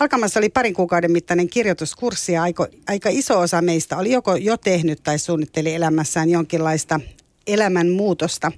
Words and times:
Alkamassa 0.00 0.40
oli 0.40 0.48
parin 0.48 0.74
kuukauden 0.74 1.12
mittainen 1.12 1.48
kirjoituskurssi 1.48 2.32
ja 2.32 2.42
aika, 2.42 2.66
aika 2.88 3.08
iso 3.08 3.40
osa 3.40 3.62
meistä 3.62 3.96
oli 3.96 4.12
joko 4.12 4.36
jo 4.36 4.56
tehnyt 4.56 5.00
tai 5.02 5.18
suunnitteli 5.18 5.74
elämässään 5.74 6.30
jonkinlaista 6.30 7.00
elämän 7.52 7.88
muutosta. 7.88 8.52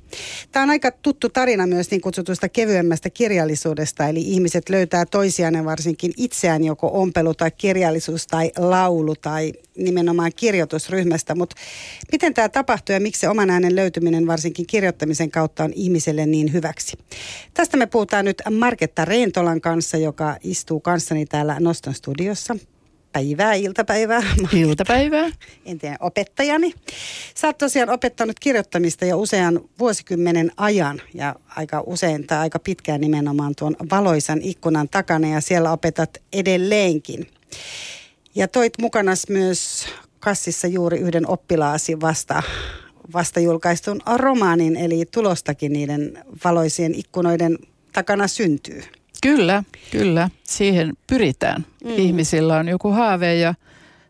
Tämä 0.53 0.63
on 0.63 0.71
aika 0.71 0.91
tuttu 0.91 1.29
tarina 1.29 1.67
myös 1.67 1.91
niin 1.91 2.01
kutsutusta 2.01 2.49
kevyemmästä 2.49 3.11
kirjallisuudesta, 3.11 4.09
eli 4.09 4.21
ihmiset 4.23 4.69
löytää 4.69 5.07
toisiaan 5.07 5.55
ja 5.55 5.65
varsinkin 5.65 6.13
itseään 6.17 6.65
joko 6.65 6.91
ompelu 6.95 7.35
tai 7.35 7.51
kirjallisuus 7.51 8.27
tai 8.27 8.51
laulu 8.59 9.15
tai 9.17 9.53
nimenomaan 9.77 10.33
kirjoitusryhmästä. 10.37 11.35
Mutta 11.35 11.57
miten 12.13 12.35
tämä 12.35 12.49
tapahtuu 12.49 12.95
ja 12.95 13.01
miksi 13.01 13.21
se 13.21 13.29
oman 13.29 13.51
äänen 13.51 13.77
löytyminen 13.77 14.27
varsinkin 14.27 14.67
kirjoittamisen 14.67 15.31
kautta 15.31 15.65
on 15.65 15.73
ihmiselle 15.75 16.27
niin 16.27 16.53
hyväksi? 16.53 16.99
Tästä 17.55 17.77
me 17.77 17.87
puhutaan 17.87 18.25
nyt 18.25 18.43
Marketta 18.51 19.05
Reentolan 19.05 19.61
kanssa, 19.61 19.97
joka 19.97 20.37
istuu 20.45 20.81
kanssani 20.81 21.27
täällä 21.27 21.57
Noston 21.61 21.95
studiossa 21.95 22.57
päivää, 23.13 23.55
iltapäivää. 23.55 24.23
Iltapäivää. 24.53 25.31
Entinen 25.65 25.97
opettajani. 26.01 26.73
Sä 27.35 27.47
oot 27.47 27.59
tosiaan 27.59 27.91
opettanut 27.91 28.41
kirjoittamista 28.41 29.05
jo 29.05 29.19
usean 29.19 29.61
vuosikymmenen 29.79 30.53
ajan 30.57 31.03
ja 31.15 31.35
aika 31.57 31.83
usein 31.87 32.27
tai 32.27 32.39
aika 32.39 32.59
pitkään 32.59 33.01
nimenomaan 33.01 33.55
tuon 33.59 33.77
valoisan 33.91 34.43
ikkunan 34.43 34.89
takana 34.89 35.29
ja 35.29 35.41
siellä 35.41 35.73
opetat 35.73 36.19
edelleenkin. 36.33 37.27
Ja 38.35 38.49
toit 38.49 38.73
mukanas 38.81 39.29
myös 39.29 39.87
kassissa 40.21 40.67
juuri 40.67 40.99
yhden 40.99 41.29
oppilaasi 41.31 42.01
vasta, 42.01 42.43
vasta 43.13 43.41
julkaistun 43.41 44.01
romaanin, 44.17 44.77
eli 44.77 45.05
tulostakin 45.11 45.73
niiden 45.73 46.25
valoisien 46.45 46.95
ikkunoiden 46.95 47.59
takana 47.93 48.29
syntyy. 48.29 48.83
Kyllä, 49.23 49.65
kyllä. 49.91 50.31
Siihen 50.45 50.93
pyritään. 51.07 51.67
Mm. 51.85 51.91
Ihmisillä 51.91 52.57
on 52.57 52.69
joku 52.69 52.91
haave 52.91 53.35
ja 53.35 53.55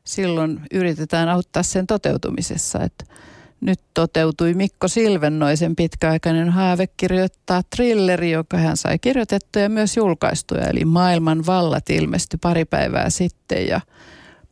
silloin 0.04 0.60
yritetään 0.72 1.28
auttaa 1.28 1.62
sen 1.62 1.86
toteutumisessa. 1.86 2.78
Että 2.82 3.04
nyt 3.60 3.80
toteutui 3.94 4.54
Mikko 4.54 4.88
Silvennoisen 4.88 5.76
pitkäaikainen 5.76 6.50
haave 6.50 6.86
kirjoittaa 6.86 7.62
trilleri, 7.76 8.30
joka 8.30 8.56
hän 8.56 8.76
sai 8.76 8.98
kirjoitettua 8.98 9.62
ja 9.62 9.68
myös 9.68 9.96
julkaistuja. 9.96 10.66
Eli 10.66 10.84
Maailman 10.84 11.46
vallat 11.46 11.90
ilmestyi 11.90 12.38
pari 12.42 12.64
päivää 12.64 13.10
sitten 13.10 13.66
ja 13.66 13.80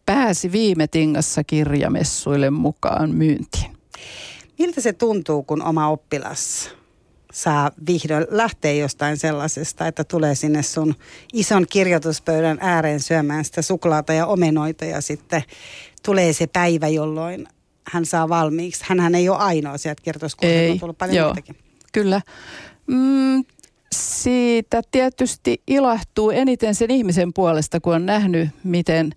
pääsi 0.07 0.53
viime 0.53 0.87
tingassa 0.87 1.45
kirjamessuille 1.45 2.51
mukaan 2.51 3.15
myyntiin. 3.15 3.77
Miltä 4.59 4.81
se 4.81 4.93
tuntuu, 4.93 5.43
kun 5.43 5.63
oma 5.63 5.89
oppilas 5.89 6.71
saa 7.33 7.71
vihdoin 7.87 8.27
lähteä 8.31 8.73
jostain 8.73 9.17
sellaisesta, 9.17 9.87
että 9.87 10.05
tulee 10.05 10.35
sinne 10.35 10.63
sun 10.63 10.95
ison 11.33 11.67
kirjoituspöydän 11.71 12.59
ääreen 12.61 13.01
syömään 13.01 13.45
sitä 13.45 13.63
suklaata 13.63 14.13
ja 14.13 14.27
omenoita 14.27 14.85
ja 14.85 15.01
sitten 15.01 15.43
tulee 16.05 16.33
se 16.33 16.47
päivä, 16.47 16.89
jolloin 16.89 17.49
hän 17.85 18.07
saa 18.07 18.29
valmiiksi. 18.29 18.85
Hänhän 18.87 19.15
ei 19.15 19.29
ole 19.29 19.39
ainoa 19.39 19.79
sieltä 19.79 20.03
kirjoituskurssilta, 20.03 20.73
on 20.73 20.81
tullut 20.81 20.99
paljon 20.99 21.17
joo, 21.17 21.29
muitakin. 21.29 21.57
Kyllä. 21.93 22.21
Mm, 22.87 23.45
siitä 23.93 24.83
tietysti 24.91 25.63
ilahtuu 25.67 26.31
eniten 26.31 26.75
sen 26.75 26.91
ihmisen 26.91 27.33
puolesta, 27.33 27.81
kun 27.81 27.95
on 27.95 28.07
nähnyt, 28.07 28.49
miten, 28.65 29.13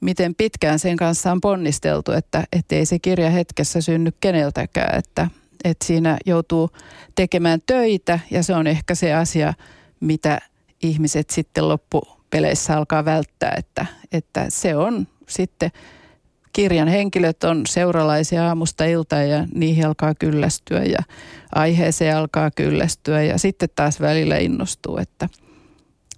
miten 0.00 0.34
pitkään 0.34 0.78
sen 0.78 0.96
kanssa 0.96 1.32
on 1.32 1.40
ponnisteltu, 1.40 2.12
että 2.12 2.46
ei 2.70 2.86
se 2.86 2.98
kirja 2.98 3.30
hetkessä 3.30 3.80
synny 3.80 4.10
keneltäkään, 4.20 4.98
että 4.98 5.28
että 5.64 5.86
siinä 5.86 6.18
joutuu 6.26 6.70
tekemään 7.14 7.60
töitä 7.66 8.18
ja 8.30 8.42
se 8.42 8.54
on 8.54 8.66
ehkä 8.66 8.94
se 8.94 9.14
asia, 9.14 9.54
mitä 10.00 10.38
ihmiset 10.82 11.30
sitten 11.30 11.68
loppupeleissä 11.68 12.76
alkaa 12.76 13.04
välttää, 13.04 13.54
että, 13.56 13.86
että 14.12 14.46
se 14.48 14.76
on 14.76 15.06
sitten 15.28 15.70
kirjan 16.52 16.88
henkilöt 16.88 17.44
on 17.44 17.62
seuralaisia 17.66 18.48
aamusta 18.48 18.84
iltaan 18.84 19.28
ja 19.28 19.46
niihin 19.54 19.86
alkaa 19.86 20.14
kyllästyä 20.14 20.84
ja 20.84 20.98
aiheeseen 21.54 22.16
alkaa 22.16 22.50
kyllästyä 22.50 23.22
ja 23.22 23.38
sitten 23.38 23.68
taas 23.76 24.00
välillä 24.00 24.36
innostuu, 24.36 24.96
että 24.98 25.28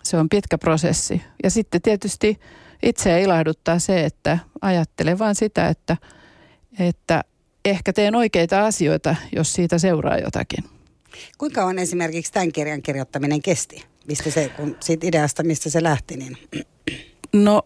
se 0.02 0.16
on 0.16 0.28
pitkä 0.28 0.58
prosessi. 0.58 1.22
Ja 1.42 1.50
sitten 1.50 1.82
tietysti 1.82 2.40
itseä 2.82 3.18
ilahduttaa 3.18 3.78
se, 3.78 4.04
että 4.04 4.38
ajattelen 4.62 5.18
vaan 5.18 5.34
sitä, 5.34 5.68
että, 5.68 5.96
että 6.78 7.24
ehkä 7.65 7.93
teen 7.93 8.15
oikeita 8.15 8.66
asioita, 8.66 9.16
jos 9.37 9.53
siitä 9.53 9.78
seuraa 9.78 10.19
jotakin. 10.19 10.65
Kuinka 11.38 11.65
on 11.65 11.78
esimerkiksi 11.78 12.32
tämän 12.32 12.53
kirjan 12.53 12.82
kirjoittaminen 12.82 13.43
kesti? 13.43 13.84
Mistä 14.09 14.31
se, 14.31 14.48
kun 14.48 14.76
siitä 14.81 15.06
ideasta, 15.06 15.43
mistä 15.43 15.71
se 15.71 15.82
lähti? 15.82 16.16
Niin... 16.16 16.37
No, 17.32 17.62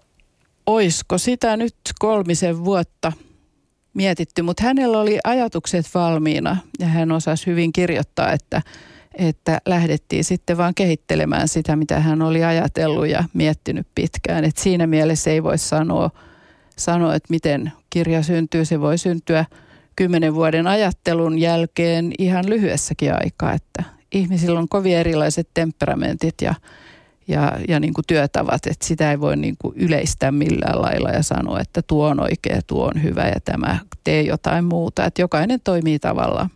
oisko 0.66 1.19
sitä 1.19 1.56
nyt 1.56 1.77
kolmisen 1.99 2.65
vuotta 2.65 3.12
mietitty, 3.94 4.43
mutta 4.43 4.62
hänellä 4.62 4.99
oli 4.99 5.19
ajatukset 5.25 5.87
valmiina 5.94 6.56
ja 6.78 6.87
hän 6.87 7.12
osasi 7.12 7.47
hyvin 7.47 7.72
kirjoittaa, 7.72 8.32
että, 8.32 8.62
että 9.15 9.61
lähdettiin 9.66 10.25
sitten 10.25 10.56
vaan 10.56 10.75
kehittelemään 10.75 11.49
sitä, 11.49 11.76
mitä 11.76 12.00
hän 12.00 12.22
oli 12.22 12.44
ajatellut 12.44 13.06
ja 13.06 13.25
miettinyt 13.34 13.87
pitkään. 13.94 14.44
Et 14.44 14.56
siinä 14.56 14.87
mielessä 14.87 15.31
ei 15.31 15.43
voi 15.43 15.59
sanoa, 15.59 16.11
sanoa, 16.76 17.15
että 17.15 17.26
miten 17.31 17.72
kirja 17.91 18.22
syntyy. 18.22 18.65
Se 18.65 18.81
voi 18.81 18.99
syntyä– 18.99 19.44
kymmenen 19.97 20.34
vuoden 20.34 20.66
ajattelun 20.66 21.38
jälkeen 21.38 22.12
ihan 22.19 22.49
lyhyessäkin 22.49 23.12
aikaa, 23.15 23.53
että 23.53 23.84
ihmisillä 24.12 24.59
on 24.59 24.69
kovin 24.69 24.97
erilaiset 24.97 25.49
temperamentit 25.55 26.34
ja, 26.43 26.55
ja, 27.28 27.53
ja 27.69 27.81
niin 27.81 27.94
kuin 27.94 28.05
työtavat, 28.06 28.66
että 28.66 28.87
sitä 28.87 29.10
ei 29.10 29.21
voi 29.21 29.37
niin 29.37 29.56
kuin 29.59 29.77
yleistää 29.77 30.32
millään 30.32 30.82
lailla 30.82 31.10
ja 31.10 31.22
sanoa, 31.22 31.60
että 31.60 31.82
tuo 31.82 32.09
on 32.09 32.21
oikea, 32.21 32.60
tuo 32.66 32.87
on 32.87 33.03
hyvä 33.03 33.28
ja 33.28 33.41
tämä 33.44 33.78
tee 34.05 34.22
jotain 34.22 34.65
muuta, 34.65 35.05
että 35.05 35.22
jokainen 35.22 35.60
toimii 35.60 35.99
tavallaan. 35.99 36.50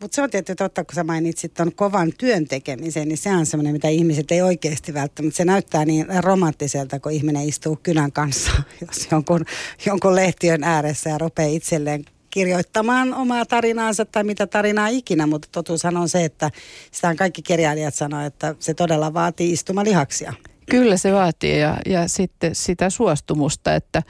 Mutta 0.00 0.14
se 0.14 0.22
on 0.22 0.30
tietysti 0.30 0.54
totta, 0.54 0.84
kun 0.84 0.94
sä 0.94 1.04
mainitsit 1.04 1.54
tuon 1.54 1.74
kovan 1.74 2.12
työn 2.18 2.44
tekemisen, 2.44 3.08
niin 3.08 3.18
se 3.18 3.30
on 3.30 3.46
semmoinen, 3.46 3.72
mitä 3.72 3.88
ihmiset 3.88 4.30
ei 4.30 4.42
oikeasti 4.42 4.94
välttämättä. 4.94 5.36
Se 5.36 5.44
näyttää 5.44 5.84
niin 5.84 6.06
romanttiselta, 6.20 7.00
kun 7.00 7.12
ihminen 7.12 7.48
istuu 7.48 7.78
kynän 7.82 8.12
kanssa, 8.12 8.50
jos 8.86 9.08
jonkun, 9.10 9.44
jonkun 9.86 10.16
lehtiön 10.16 10.64
ääressä 10.64 11.10
ja 11.10 11.18
rupeaa 11.18 11.48
itselleen 11.48 12.04
kirjoittamaan 12.30 13.14
omaa 13.14 13.46
tarinaansa 13.46 14.04
tai 14.04 14.24
mitä 14.24 14.46
tarinaa 14.46 14.88
ikinä, 14.88 15.26
mutta 15.26 15.48
totuushan 15.52 15.96
on 15.96 16.08
se, 16.08 16.24
että 16.24 16.50
sitä 16.90 17.14
kaikki 17.14 17.42
kirjailijat 17.42 17.94
sanoo, 17.94 18.20
että 18.20 18.54
se 18.58 18.74
todella 18.74 19.14
vaatii 19.14 19.52
istumalihaksia. 19.52 20.32
Kyllä 20.70 20.96
se 20.96 21.12
vaatii 21.12 21.60
ja, 21.60 21.76
ja 21.86 22.08
sitten 22.08 22.54
sitä 22.54 22.90
suostumusta, 22.90 23.74
että, 23.74 24.02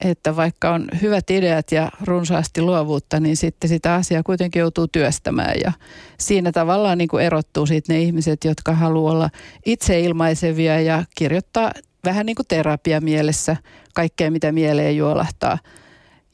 että 0.00 0.36
vaikka 0.36 0.70
on 0.70 0.88
hyvät 1.02 1.30
ideat 1.30 1.72
ja 1.72 1.90
runsaasti 2.04 2.62
luovuutta, 2.62 3.20
niin 3.20 3.36
sitten 3.36 3.68
sitä 3.68 3.94
asiaa 3.94 4.22
kuitenkin 4.22 4.60
joutuu 4.60 4.88
työstämään 4.88 5.54
ja 5.64 5.72
siinä 6.18 6.52
tavallaan 6.52 6.98
niin 6.98 7.08
kuin 7.08 7.24
erottuu 7.24 7.66
siitä 7.66 7.92
ne 7.92 8.00
ihmiset, 8.00 8.44
jotka 8.44 8.72
haluaa 8.72 9.12
olla 9.12 9.30
itseilmaisevia 9.66 10.80
ja 10.80 11.04
kirjoittaa 11.16 11.72
vähän 12.04 12.26
niin 12.26 12.36
kuin 12.36 12.46
terapia 12.48 13.00
mielessä 13.00 13.56
kaikkea, 13.94 14.30
mitä 14.30 14.52
mieleen 14.52 14.96
juolahtaa– 14.96 15.58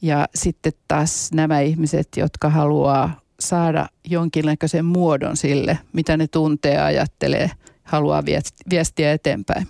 ja 0.03 0.29
sitten 0.34 0.73
taas 0.89 1.33
nämä 1.33 1.61
ihmiset, 1.61 2.09
jotka 2.17 2.51
haluaa 2.51 3.21
saada 3.41 3.89
jonkinlaisen 4.09 4.84
muodon 4.84 5.37
sille, 5.37 5.79
mitä 5.93 6.17
ne 6.17 6.27
tuntee, 6.27 6.79
ajattelee, 6.79 7.51
haluaa 7.83 8.23
viestiä 8.71 9.12
eteenpäin. 9.12 9.69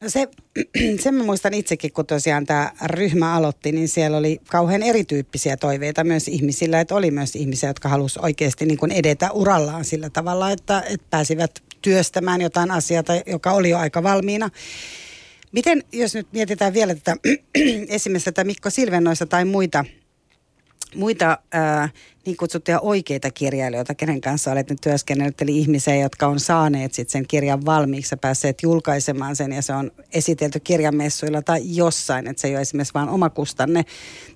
No 0.00 0.10
se, 0.10 0.28
sen 1.02 1.14
mä 1.14 1.24
muistan 1.24 1.54
itsekin, 1.54 1.92
kun 1.92 2.06
tosiaan 2.06 2.46
tämä 2.46 2.72
ryhmä 2.84 3.34
aloitti, 3.34 3.72
niin 3.72 3.88
siellä 3.88 4.16
oli 4.16 4.40
kauhean 4.48 4.82
erityyppisiä 4.82 5.56
toiveita 5.56 6.04
myös 6.04 6.28
ihmisillä. 6.28 6.80
Että 6.80 6.94
oli 6.94 7.10
myös 7.10 7.36
ihmisiä, 7.36 7.70
jotka 7.70 7.88
halusivat 7.88 8.24
oikeasti 8.24 8.66
niin 8.66 8.78
kuin 8.78 8.92
edetä 8.92 9.30
urallaan 9.30 9.84
sillä 9.84 10.10
tavalla, 10.10 10.50
että, 10.50 10.82
että 10.88 11.06
pääsivät 11.10 11.62
työstämään 11.82 12.40
jotain 12.40 12.70
asiaa, 12.70 13.02
joka 13.26 13.52
oli 13.52 13.70
jo 13.70 13.78
aika 13.78 14.02
valmiina. 14.02 14.50
Miten, 15.52 15.82
jos 15.92 16.14
nyt 16.14 16.26
mietitään 16.32 16.74
vielä 16.74 16.94
tätä 16.94 17.16
esimerkiksi 17.88 18.24
tätä 18.24 18.44
Mikko 18.44 18.70
Silvennoista 18.70 19.26
tai 19.26 19.44
muita, 19.44 19.84
muita 20.94 21.38
ää, 21.52 21.88
niin 22.26 22.36
kutsuttuja 22.36 22.80
oikeita 22.80 23.30
kirjailijoita, 23.30 23.94
kenen 23.94 24.20
kanssa 24.20 24.52
olet 24.52 24.70
nyt 24.70 24.80
työskennellyt, 24.80 25.42
eli 25.42 25.58
ihmisiä, 25.58 25.96
jotka 25.96 26.26
on 26.26 26.40
saaneet 26.40 26.94
sit 26.94 27.10
sen 27.10 27.26
kirjan 27.28 27.66
valmiiksi 27.66 28.14
ja 28.14 28.16
päässeet 28.16 28.62
julkaisemaan 28.62 29.36
sen 29.36 29.52
ja 29.52 29.62
se 29.62 29.72
on 29.72 29.90
esitelty 30.12 30.60
kirjamessuilla 30.60 31.42
tai 31.42 31.60
jossain, 31.64 32.26
että 32.26 32.40
se 32.40 32.48
ei 32.48 32.54
ole 32.54 32.60
esimerkiksi 32.60 32.94
vain 32.94 33.08
omakustanne 33.08 33.84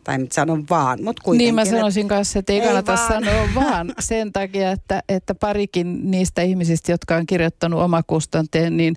tai 0.04 0.18
nyt 0.18 0.32
sanon 0.32 0.64
vaan, 0.70 1.04
mutta 1.04 1.22
kuitenkin. 1.24 1.44
Niin 1.44 1.54
mä 1.54 1.64
sanoisin 1.64 2.08
kanssa, 2.08 2.38
että 2.38 2.52
ei, 2.52 2.60
ei 2.60 2.66
kannata 2.66 2.94
vaan. 2.94 3.08
sanoa 3.08 3.48
vaan 3.54 3.94
sen 4.00 4.32
takia, 4.32 4.72
että, 4.72 5.02
että 5.08 5.34
parikin 5.34 6.10
niistä 6.10 6.42
ihmisistä, 6.42 6.92
jotka 6.92 7.16
on 7.16 7.26
kirjoittanut 7.26 7.80
omakustanteen, 7.80 8.76
niin 8.76 8.96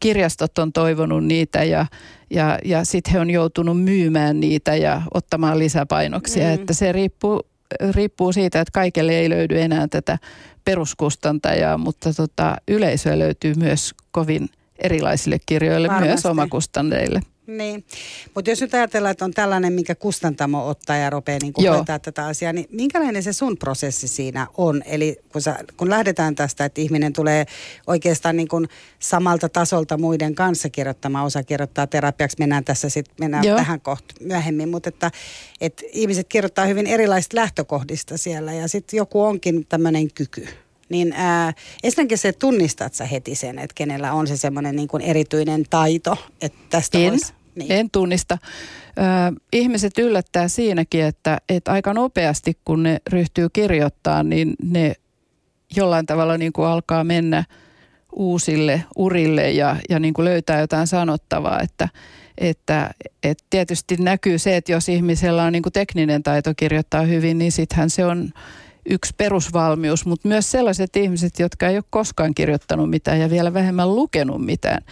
kirjastot 0.00 0.58
on 0.58 0.72
toivonut 0.72 1.24
niitä 1.24 1.64
ja, 1.64 1.86
ja, 2.30 2.58
ja 2.64 2.84
sitten 2.84 3.12
he 3.12 3.20
on 3.20 3.30
joutunut 3.30 3.82
myymään 3.82 4.40
niitä 4.40 4.76
ja 4.76 5.02
ottamaan 5.14 5.58
lisäpainoksia. 5.58 6.46
Mm. 6.46 6.54
Että 6.54 6.72
se 6.72 6.92
riippuu, 6.92 7.46
riippuu 7.94 8.32
siitä, 8.32 8.60
että 8.60 8.72
kaikille 8.72 9.12
ei 9.12 9.30
löydy 9.30 9.60
enää 9.60 9.88
tätä 9.88 10.18
peruskustantajaa, 10.64 11.78
mutta 11.78 12.14
tota, 12.14 12.56
yleisöä 12.68 13.18
löytyy 13.18 13.54
myös 13.54 13.94
kovin 14.10 14.48
erilaisille 14.78 15.38
kirjoille, 15.46 15.88
Varmasti. 15.88 16.08
myös 16.08 16.26
omakustanneille. 16.26 17.20
Niin, 17.48 17.84
mutta 18.34 18.50
jos 18.50 18.60
nyt 18.60 18.74
ajatellaan, 18.74 19.12
että 19.12 19.24
on 19.24 19.30
tällainen, 19.30 19.72
minkä 19.72 19.94
kustantamo 19.94 20.68
ottaa 20.68 20.96
ja 20.96 21.10
rupeaa 21.10 21.38
niin 21.42 21.70
hoitaa 21.70 21.98
tätä 21.98 22.26
asiaa, 22.26 22.52
niin 22.52 22.66
minkälainen 22.70 23.22
se 23.22 23.32
sun 23.32 23.56
prosessi 23.56 24.08
siinä 24.08 24.46
on? 24.56 24.82
Eli 24.86 25.16
kun, 25.32 25.42
sä, 25.42 25.58
kun 25.76 25.90
lähdetään 25.90 26.34
tästä, 26.34 26.64
että 26.64 26.80
ihminen 26.80 27.12
tulee 27.12 27.46
oikeastaan 27.86 28.36
niin 28.36 28.48
kuin 28.48 28.68
samalta 28.98 29.48
tasolta 29.48 29.98
muiden 29.98 30.34
kanssa 30.34 30.68
kirjoittamaan, 30.70 31.26
osa 31.26 31.42
kirjoittaa 31.42 31.86
terapiaksi, 31.86 32.36
mennään 32.38 32.64
tässä 32.64 32.88
sitten, 32.88 33.14
mennään 33.20 33.44
Joo. 33.44 33.56
tähän 33.56 33.80
kohta 33.80 34.14
myöhemmin, 34.20 34.68
mutta 34.68 34.88
että, 34.88 35.10
että 35.60 35.82
ihmiset 35.92 36.28
kirjoittaa 36.28 36.66
hyvin 36.66 36.86
erilaisista 36.86 37.36
lähtökohdista 37.36 38.18
siellä 38.18 38.52
ja 38.52 38.68
sitten 38.68 38.96
joku 38.96 39.22
onkin 39.22 39.66
tämmöinen 39.66 40.12
kyky 40.12 40.48
niin 40.88 41.12
ää, 41.16 41.52
ensinnäkin 41.82 42.18
se 42.18 42.32
tunnistat 42.32 42.94
sä 42.94 43.04
heti 43.04 43.34
sen, 43.34 43.58
että 43.58 43.74
kenellä 43.74 44.12
on 44.12 44.26
se 44.26 44.36
semmoinen 44.36 44.76
niin 44.76 44.88
kuin 44.88 45.02
erityinen 45.02 45.64
taito, 45.70 46.16
että 46.40 46.58
tästä 46.70 46.98
en. 46.98 47.18
Niin. 47.58 47.72
En 47.72 47.90
tunnista. 47.90 48.38
Ö, 48.98 49.02
ihmiset 49.52 49.98
yllättää 49.98 50.48
siinäkin, 50.48 51.04
että, 51.04 51.38
että 51.48 51.72
aika 51.72 51.94
nopeasti 51.94 52.58
kun 52.64 52.82
ne 52.82 52.98
ryhtyy 53.12 53.48
kirjoittaa, 53.52 54.22
niin 54.22 54.54
ne 54.62 54.94
jollain 55.76 56.06
tavalla 56.06 56.38
niin 56.38 56.52
kuin 56.52 56.68
alkaa 56.68 57.04
mennä 57.04 57.44
uusille 58.12 58.84
urille 58.96 59.50
ja, 59.50 59.76
ja 59.90 59.98
niin 59.98 60.14
kuin 60.14 60.24
löytää 60.24 60.60
jotain 60.60 60.86
sanottavaa, 60.86 61.60
että, 61.60 61.88
että, 62.38 62.90
että 63.22 63.44
tietysti 63.50 63.96
näkyy 63.96 64.38
se, 64.38 64.56
että 64.56 64.72
jos 64.72 64.88
ihmisellä 64.88 65.44
on 65.44 65.52
niin 65.52 65.62
kuin 65.62 65.72
tekninen 65.72 66.22
taito 66.22 66.52
kirjoittaa 66.56 67.02
hyvin, 67.02 67.38
niin 67.38 67.52
sittenhän 67.52 67.90
se 67.90 68.04
on 68.04 68.30
yksi 68.90 69.14
perusvalmius, 69.16 70.06
mutta 70.06 70.28
myös 70.28 70.50
sellaiset 70.50 70.96
ihmiset, 70.96 71.38
jotka 71.38 71.68
ei 71.68 71.76
ole 71.76 71.84
koskaan 71.90 72.34
kirjoittanut 72.34 72.90
mitään 72.90 73.20
ja 73.20 73.30
vielä 73.30 73.54
vähemmän 73.54 73.94
lukenut 73.94 74.44
mitään, 74.44 74.82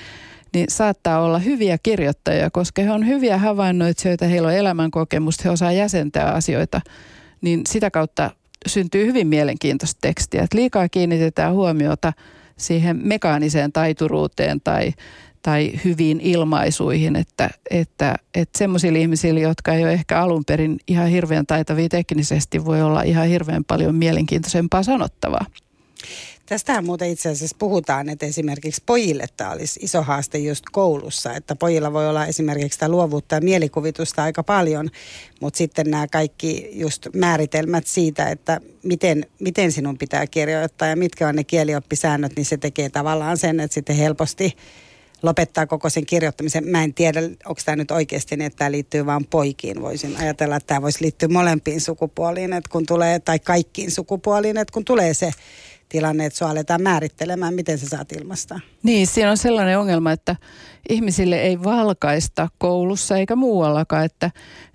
niin 0.55 0.67
saattaa 0.71 1.21
olla 1.21 1.39
hyviä 1.39 1.79
kirjoittajia, 1.83 2.51
koska 2.51 2.83
he 2.83 2.91
on 2.91 3.07
hyviä 3.07 3.39
havainnoitsijoita, 3.39 4.25
heillä 4.25 4.49
on 4.49 4.55
elämänkokemusta, 4.55 5.43
he 5.45 5.51
osaa 5.51 5.73
jäsentää 5.73 6.33
asioita, 6.33 6.81
niin 7.41 7.61
sitä 7.69 7.91
kautta 7.91 8.31
syntyy 8.67 9.07
hyvin 9.07 9.27
mielenkiintoista 9.27 9.99
tekstiä. 10.01 10.43
Että 10.43 10.57
liikaa 10.57 10.89
kiinnitetään 10.89 11.53
huomiota 11.53 12.13
siihen 12.57 13.01
mekaaniseen 13.03 13.73
taituruuteen 13.73 14.61
tai, 14.61 14.93
tai 15.43 15.73
hyviin 15.85 16.21
ilmaisuihin, 16.21 17.17
että, 17.17 17.51
että, 17.71 18.15
että 18.35 18.59
semmoisille 18.59 18.99
ihmisille, 18.99 19.41
jotka 19.41 19.75
ei 19.75 19.83
ole 19.85 19.93
ehkä 19.93 20.21
alun 20.21 20.45
perin 20.45 20.79
ihan 20.89 21.09
hirveän 21.09 21.47
taitavia 21.47 21.89
teknisesti, 21.89 22.65
voi 22.65 22.83
olla 22.83 23.03
ihan 23.03 23.29
hirveän 23.29 23.65
paljon 23.65 23.95
mielenkiintoisempaa 23.95 24.83
sanottavaa. 24.83 25.47
Tästähän 26.47 26.85
muuten 26.85 27.11
itse 27.11 27.29
asiassa 27.29 27.57
puhutaan, 27.59 28.09
että 28.09 28.27
esimerkiksi 28.27 28.83
pojille 28.87 29.25
tämä 29.37 29.51
olisi 29.51 29.81
iso 29.83 30.03
haaste 30.03 30.39
just 30.39 30.65
koulussa, 30.73 31.35
että 31.35 31.57
pojilla 31.57 31.93
voi 31.93 32.09
olla 32.09 32.27
esimerkiksi 32.27 32.77
sitä 32.77 32.89
luovuutta 32.89 33.35
ja 33.35 33.41
mielikuvitusta 33.41 34.23
aika 34.23 34.43
paljon, 34.43 34.91
mutta 35.41 35.59
sitten 35.59 35.91
nämä 35.91 36.07
kaikki 36.09 36.71
just 36.73 37.07
määritelmät 37.15 37.87
siitä, 37.87 38.29
että 38.29 38.61
miten, 38.83 39.27
miten 39.41 39.73
sinun 39.73 39.99
pitää 39.99 40.27
kirjoittaa 40.27 40.89
ja 40.89 40.97
mitkä 40.97 41.29
on 41.29 41.37
ne 41.37 41.45
kielioppisäännöt, 41.45 42.33
niin 42.37 42.45
se 42.47 42.57
tekee 42.57 42.89
tavallaan 42.89 43.37
sen, 43.37 43.61
että 43.61 43.75
sitten 43.75 43.97
helposti 43.97 44.57
lopettaa 45.23 45.67
koko 45.67 45.91
sen 45.91 46.07
kirjoittamisen. 46.07 46.69
Mä 46.69 46.85
en 46.85 46.95
tiedä, 46.95 47.21
onko 47.23 47.61
tämä 47.65 47.77
nyt 47.77 47.91
oikeasti 47.91 48.37
niin, 48.37 48.47
että 48.47 48.59
tämä 48.59 48.73
liittyy 48.73 49.07
vain 49.07 49.27
poikiin. 49.27 49.83
Voisin 49.83 50.17
ajatella, 50.17 50.57
että 50.57 50.67
tämä 50.67 50.83
voisi 50.83 51.03
liittyä 51.05 51.29
molempiin 51.29 51.81
sukupuoliin, 51.81 52.53
että 52.53 52.71
kun 52.71 52.87
tulee, 52.87 53.19
tai 53.19 53.39
kaikkiin 53.39 53.91
sukupuoliin, 53.91 54.57
että 54.57 54.73
kun 54.73 54.85
tulee 54.85 55.15
se 55.15 55.31
tilanne, 55.89 56.27
että 56.27 56.39
sua 56.39 56.51
aletaan 56.51 56.83
määrittelemään, 56.83 57.55
miten 57.55 57.79
sä 57.79 57.87
saat 57.87 58.13
ilmasta. 58.13 58.61
Niin, 58.83 59.07
siinä 59.07 59.31
on 59.31 59.37
sellainen 59.37 59.79
ongelma, 59.79 60.13
että 60.13 60.37
ihmisille 60.89 61.37
ei 61.37 61.65
valkaista 61.65 62.49
koulussa 62.59 63.17
eikä 63.17 63.37
muuallakaan, 63.37 64.05
että 64.05 64.31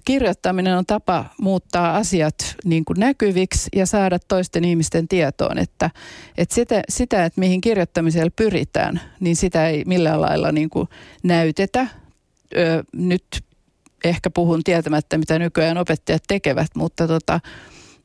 kirjoittaminen 0.06 0.78
on 0.78 0.86
tapa 0.86 1.25
muuttaa 1.42 1.96
asiat 1.96 2.36
niin 2.66 2.86
kuin 2.86 3.00
näkyviksi 3.00 3.69
ja 3.75 3.86
saada 3.86 4.19
toisten 4.19 4.66
ihmisten 4.66 5.08
tietoon, 5.08 5.58
että, 5.58 5.90
että 6.38 6.56
sitä, 6.56 6.81
sitä, 6.90 7.25
että 7.25 7.40
mihin 7.40 7.62
kirjoittamisella 7.62 8.31
pyritään, 8.36 9.02
niin 9.19 9.36
sitä 9.36 9.68
ei 9.68 9.84
millään 9.86 10.22
lailla 10.22 10.52
niin 10.52 10.69
kuin 10.69 10.88
näytetä. 11.24 11.88
Ö, 12.58 12.84
nyt 12.94 13.25
ehkä 14.04 14.30
puhun 14.30 14.63
tietämättä, 14.63 15.18
mitä 15.18 15.40
nykyään 15.40 15.78
opettajat 15.78 16.24
tekevät, 16.28 16.68
mutta 16.75 17.08
tota, 17.08 17.40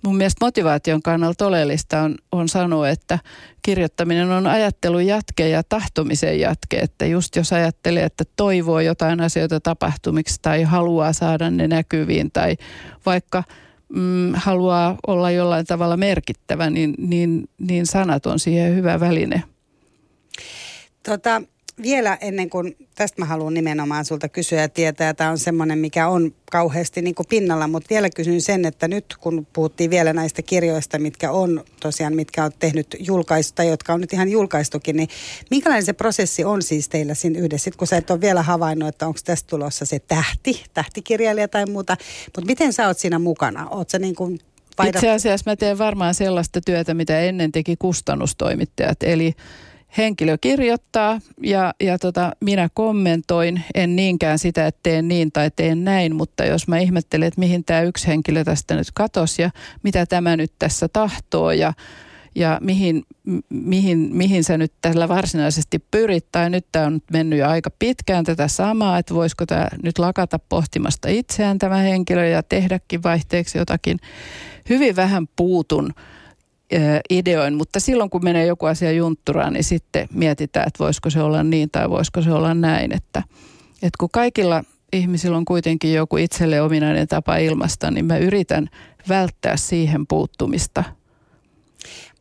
mun 0.06 0.17
mielestä 0.17 0.44
motivaation 0.44 1.03
kannalta 1.03 1.47
oleellista 1.47 2.00
on, 2.00 2.14
on 2.32 2.49
sanoa, 2.49 2.88
että 2.88 3.19
kirjoittaminen 3.62 4.31
on 4.31 4.47
ajattelun 4.47 5.06
jatke 5.06 5.49
ja 5.49 5.62
tahtomisen 5.62 6.41
jatke. 6.41 6.76
Että 6.76 7.06
just 7.06 7.37
jos 7.37 7.53
ajattelee, 7.53 8.05
että 8.05 8.25
toivoo 8.37 8.81
jotain 8.81 9.20
asioita 9.20 9.61
tapahtumiksi 9.61 10.38
tai 10.43 10.62
haluaa 10.62 11.12
saada 11.12 11.50
ne 11.50 11.69
näkyviin 11.69 12.31
tai 12.32 12.56
vaikka 13.06 13.44
mm, 13.88 14.32
haluaa 14.35 14.97
olla 15.06 15.31
jollain 15.31 15.67
tavalla 15.67 15.97
merkittävä, 15.97 16.70
niin, 16.70 16.94
niin, 16.99 17.49
niin 17.58 17.87
sanat 17.87 18.26
on 18.26 18.38
siihen 18.38 18.75
hyvä 18.75 19.00
väline. 19.00 19.43
Tota, 21.03 21.43
vielä 21.82 22.19
ennen 22.20 22.50
kuin, 22.50 22.76
tästä 22.94 23.23
mä 23.23 23.25
haluan 23.25 23.55
nimenomaan 23.55 24.05
sulta 24.05 24.28
kysyä 24.28 24.61
ja 24.61 24.69
tietää, 24.69 25.14
tämä 25.14 25.31
on 25.31 25.38
semmoinen, 25.38 25.78
mikä 25.78 26.08
on 26.08 26.34
kauheasti 26.50 27.02
niin 27.02 27.14
kuin 27.14 27.26
pinnalla, 27.28 27.69
mutta 27.69 27.87
vielä 27.90 28.11
kysyn 28.11 28.40
sen, 28.40 28.64
että 28.64 28.88
nyt 28.88 29.17
kun 29.20 29.46
puhuttiin 29.52 29.90
vielä 29.90 30.12
näistä 30.12 30.43
kirjoista, 30.43 30.99
mitkä 30.99 31.31
on 31.31 31.64
tosiaan, 31.81 32.17
mitkä 32.17 32.44
on 32.44 32.52
tehnyt 32.58 32.96
julkaista, 32.99 33.62
jotka 33.62 33.94
on 33.94 34.00
nyt 34.00 34.12
ihan 34.12 34.28
julkaistukin, 34.28 34.96
niin 34.96 35.08
minkälainen 35.50 35.87
se 35.87 35.93
prosessi 35.93 36.44
on 36.44 36.62
siis 36.62 36.88
teillä 36.88 37.14
siinä 37.14 37.38
yhdessä, 37.38 37.64
Sitten 37.64 37.79
kun 37.79 37.87
sä 37.87 37.96
et 37.96 38.11
ole 38.11 38.20
vielä 38.20 38.43
havainnut, 38.43 38.88
että 38.88 39.06
onko 39.06 39.20
tästä 39.25 39.50
tulossa 39.50 39.87
se 39.87 39.99
tähti, 39.99 40.64
tähtikirjailija 40.75 41.49
tai 41.49 41.67
muuta, 41.67 41.96
mutta 42.26 42.46
miten 42.46 42.72
sä 42.72 42.87
oot 42.87 42.99
siinä 42.99 43.19
mukana? 43.19 43.69
Oot 43.69 43.90
sä 43.90 43.99
niin 43.99 44.14
kuin 44.14 44.38
Itse 44.87 45.11
asiassa 45.11 45.50
mä 45.50 45.56
teen 45.56 45.79
varmaan 45.79 46.14
sellaista 46.14 46.61
työtä, 46.61 46.94
mitä 46.94 47.20
ennen 47.20 47.52
teki 47.52 47.76
kustannustoimittajat, 47.76 49.02
eli 49.02 49.34
henkilö 49.99 50.38
kirjoittaa 50.41 51.21
ja, 51.43 51.75
ja 51.81 51.99
tota, 51.99 52.33
minä 52.41 52.69
kommentoin, 52.75 53.62
en 53.75 53.97
niinkään 53.97 54.38
sitä, 54.38 54.67
että 54.67 54.81
teen 54.83 55.09
niin 55.09 55.33
tai 55.33 55.50
teen 55.56 55.85
näin, 55.85 56.17
mutta 56.17 56.44
jos 56.44 56.69
mä 56.69 56.79
ihmettelen, 56.79 57.29
että 57.29 57.41
mihin 57.41 57.65
tämä 57.65 57.81
yksi 57.81 58.06
henkilö 58.06 58.44
tästä 58.44 58.75
nyt 58.75 58.91
katosi 58.94 59.43
ja 59.43 59.50
mitä 59.83 60.06
tämä 60.06 60.37
nyt 60.37 60.53
tässä 60.59 60.88
tahtoo 60.88 61.50
ja, 61.50 61.73
ja 62.35 62.59
mihin, 62.62 63.03
mihin, 63.49 63.99
mihin 64.12 64.44
sä 64.44 64.59
nyt 64.59 64.73
tällä 64.81 65.09
varsinaisesti 65.09 65.79
pyrit, 65.91 66.27
tai 66.32 66.50
nyt 66.50 66.67
tämä 66.73 66.87
on 66.87 67.00
mennyt 67.12 67.39
jo 67.39 67.49
aika 67.49 67.71
pitkään 67.79 68.25
tätä 68.25 68.49
samaa, 68.49 68.99
että 68.99 69.15
voisiko 69.15 69.47
tämä 69.47 69.69
nyt 69.82 69.99
lakata 69.99 70.39
pohtimasta 70.39 71.08
itseään 71.08 71.58
tämä 71.58 71.77
henkilö 71.77 72.27
ja 72.27 72.43
tehdäkin 72.43 73.03
vaihteeksi 73.03 73.58
jotakin. 73.58 73.99
Hyvin 74.69 74.96
vähän 74.96 75.29
puutun 75.37 75.94
ideoin, 77.11 77.55
mutta 77.55 77.81
silloin 77.81 78.11
kun 78.11 78.25
menee 78.25 78.46
joku 78.46 78.67
asia 78.67 78.93
juntturaan, 78.93 79.53
niin 79.53 79.65
sitten 79.65 80.08
mietitään, 80.13 80.67
että 80.67 80.85
voisiko 80.85 81.11
se 81.11 81.23
olla 81.23 81.43
niin 81.43 81.70
tai 81.70 81.91
voisiko 81.91 82.23
se 82.23 82.32
olla 82.32 82.55
näin. 82.55 82.93
Että, 82.93 83.23
että 83.75 83.96
kun 84.01 84.11
kaikilla 84.13 84.65
ihmisillä 84.93 85.37
on 85.37 85.44
kuitenkin 85.44 85.94
joku 85.94 86.17
itselle 86.17 86.61
ominainen 86.61 87.08
tapa 87.08 87.37
ilmasta, 87.37 87.91
niin 87.91 88.05
mä 88.05 88.19
yritän 88.19 88.69
välttää 89.08 89.56
siihen 89.56 90.06
puuttumista. 90.06 90.85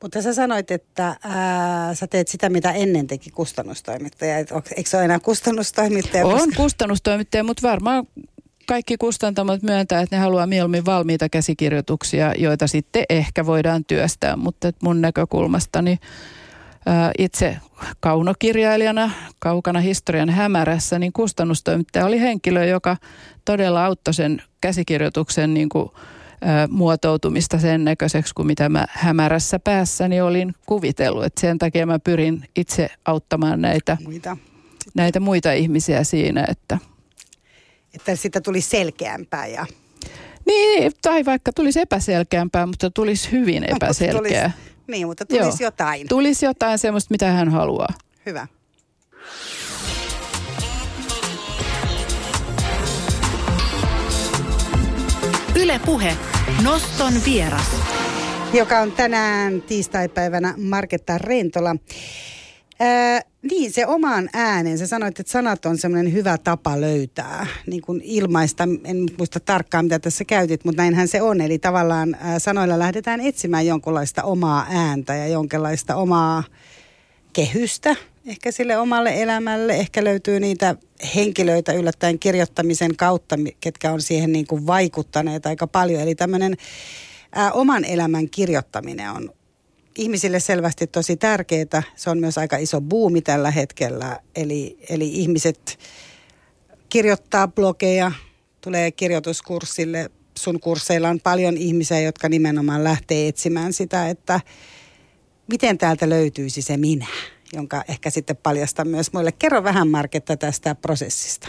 Mutta 0.01 0.21
sä 0.21 0.33
sanoit, 0.33 0.71
että 0.71 1.15
ää, 1.23 1.95
sä 1.95 2.07
teet 2.07 2.27
sitä, 2.27 2.49
mitä 2.49 2.71
ennen 2.71 3.07
teki 3.07 3.29
kustannustoimittaja. 3.29 4.37
Eikö 4.37 4.89
se 4.89 4.97
ole 4.97 5.05
enää 5.05 5.19
kustannustoimittaja? 5.19 6.25
On 6.25 6.33
koska... 6.33 6.55
kustannustoimittaja, 6.55 7.43
mutta 7.43 7.67
varmaan 7.67 8.07
kaikki 8.67 8.97
kustantamot 8.97 9.61
myöntää, 9.61 10.01
että 10.01 10.15
ne 10.15 10.19
haluaa 10.19 10.47
mieluummin 10.47 10.85
valmiita 10.85 11.29
käsikirjoituksia, 11.29 12.33
joita 12.37 12.67
sitten 12.67 13.03
ehkä 13.09 13.45
voidaan 13.45 13.85
työstää, 13.85 14.35
mutta 14.35 14.71
mun 14.83 15.01
näkökulmastani 15.01 15.97
itse 17.17 17.57
kaunokirjailijana 17.99 19.11
kaukana 19.39 19.79
historian 19.79 20.29
hämärässä, 20.29 20.99
niin 20.99 21.13
kustannustoimittaja 21.13 22.05
oli 22.05 22.21
henkilö, 22.21 22.65
joka 22.65 22.97
todella 23.45 23.85
auttoi 23.85 24.13
sen 24.13 24.41
käsikirjoituksen 24.61 25.53
niin 25.53 25.69
kuin, 25.69 25.89
muotoutumista 26.69 27.59
sen 27.59 27.85
näköiseksi 27.85 28.33
kuin 28.33 28.47
mitä 28.47 28.69
mä 28.69 28.85
hämärässä 28.89 29.59
päässäni 29.59 30.21
olin 30.21 30.55
kuvitellut. 30.65 31.23
Et 31.23 31.37
sen 31.37 31.57
takia 31.57 31.85
mä 31.85 31.99
pyrin 31.99 32.43
itse 32.55 32.89
auttamaan 33.05 33.61
näitä 33.61 33.97
muita, 34.03 34.37
näitä 34.95 35.19
muita 35.19 35.51
ihmisiä 35.51 36.03
siinä, 36.03 36.45
että– 36.49 36.77
että 37.95 38.15
sitä 38.15 38.41
tuli 38.41 38.61
selkeämpää 38.61 39.47
ja... 39.47 39.65
Niin, 40.45 40.91
tai 41.01 41.25
vaikka 41.25 41.53
tulisi 41.53 41.79
epäselkeämpää, 41.79 42.65
mutta 42.65 42.89
tulisi 42.89 43.31
hyvin 43.31 43.63
epäselkeä. 43.63 44.17
tulisi, 44.17 44.45
niin, 44.87 45.07
mutta 45.07 45.25
tulisi 45.25 45.63
Joo, 45.63 45.67
jotain. 45.67 46.07
Tulisi 46.07 46.45
jotain 46.45 46.79
semmoista, 46.79 47.13
mitä 47.13 47.31
hän 47.31 47.49
haluaa. 47.49 47.93
Hyvä. 48.25 48.47
Yle 55.55 55.79
Puhe. 55.85 56.17
Noston 56.63 57.13
vieras. 57.25 57.75
Joka 58.53 58.79
on 58.79 58.91
tänään 58.91 59.61
tiistaipäivänä 59.61 60.53
Marketta 60.57 61.17
Rentola. 61.17 61.75
Ää, 62.79 63.21
Niin, 63.51 63.71
se 63.71 63.85
omaan 63.85 64.29
äänen. 64.33 64.77
Sä 64.77 64.87
sanoit, 64.87 65.19
että 65.19 65.31
sanat 65.31 65.65
on 65.65 65.77
semmoinen 65.77 66.13
hyvä 66.13 66.37
tapa 66.37 66.81
löytää, 66.81 67.47
niin 67.67 67.81
kuin 67.81 68.01
ilmaista. 68.03 68.67
En 68.83 69.05
muista 69.17 69.39
tarkkaan, 69.39 69.85
mitä 69.85 69.99
tässä 69.99 70.25
käytit, 70.25 70.65
mutta 70.65 70.81
näinhän 70.81 71.07
se 71.07 71.21
on. 71.21 71.41
Eli 71.41 71.59
tavallaan 71.59 72.17
ää, 72.19 72.39
sanoilla 72.39 72.79
lähdetään 72.79 73.21
etsimään 73.21 73.65
jonkunlaista 73.65 74.23
omaa 74.23 74.65
ääntä 74.69 75.15
ja 75.15 75.27
jonkinlaista 75.27 75.95
omaa 75.95 76.43
kehystä 77.33 77.95
ehkä 78.25 78.51
sille 78.51 78.77
omalle 78.77 79.21
elämälle. 79.21 79.75
Ehkä 79.75 80.03
löytyy 80.03 80.39
niitä 80.39 80.75
henkilöitä 81.15 81.73
yllättäen 81.73 82.19
kirjoittamisen 82.19 82.95
kautta, 82.95 83.35
ketkä 83.59 83.91
on 83.91 84.01
siihen 84.01 84.31
niin 84.31 84.47
kuin 84.47 84.67
vaikuttaneet 84.67 85.45
aika 85.45 85.67
paljon. 85.67 86.01
Eli 86.01 86.15
tämmöinen 86.15 86.57
ää, 87.31 87.51
oman 87.51 87.85
elämän 87.85 88.29
kirjoittaminen 88.29 89.11
on 89.11 89.29
ihmisille 89.97 90.39
selvästi 90.39 90.87
tosi 90.87 91.17
tärkeää. 91.17 91.83
Se 91.95 92.09
on 92.09 92.19
myös 92.19 92.37
aika 92.37 92.57
iso 92.57 92.81
buumi 92.81 93.21
tällä 93.21 93.51
hetkellä. 93.51 94.19
Eli, 94.35 94.77
eli 94.89 95.07
ihmiset 95.07 95.79
kirjoittaa 96.89 97.47
blogeja, 97.47 98.11
tulee 98.61 98.91
kirjoituskurssille. 98.91 100.11
Sun 100.37 100.59
kursseilla 100.59 101.09
on 101.09 101.19
paljon 101.19 101.57
ihmisiä, 101.57 101.99
jotka 101.99 102.29
nimenomaan 102.29 102.83
lähtee 102.83 103.27
etsimään 103.27 103.73
sitä, 103.73 104.09
että 104.09 104.39
miten 105.47 105.77
täältä 105.77 106.09
löytyisi 106.09 106.61
se 106.61 106.77
minä, 106.77 107.07
jonka 107.53 107.83
ehkä 107.87 108.09
sitten 108.09 108.37
paljastan 108.37 108.87
myös 108.87 109.13
muille. 109.13 109.31
Kerro 109.31 109.63
vähän 109.63 109.87
Marketta 109.87 110.37
tästä 110.37 110.75
prosessista. 110.75 111.47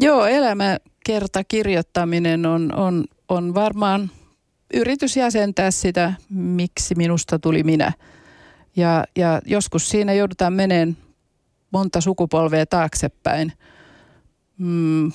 Joo, 0.00 0.26
elämäkerta 0.26 1.44
kirjoittaminen 1.44 2.46
on, 2.46 2.74
on, 2.74 3.04
on 3.28 3.54
varmaan– 3.54 4.10
yritys 4.72 5.16
jäsentää 5.16 5.70
sitä, 5.70 6.12
miksi 6.30 6.94
minusta 6.94 7.38
tuli 7.38 7.62
minä. 7.62 7.92
Ja, 8.76 9.04
ja 9.16 9.40
joskus 9.46 9.88
siinä 9.88 10.12
joudutaan 10.12 10.52
meneen 10.52 10.96
monta 11.70 12.00
sukupolvea 12.00 12.66
taaksepäin. 12.66 13.52
Mm, 14.58 15.12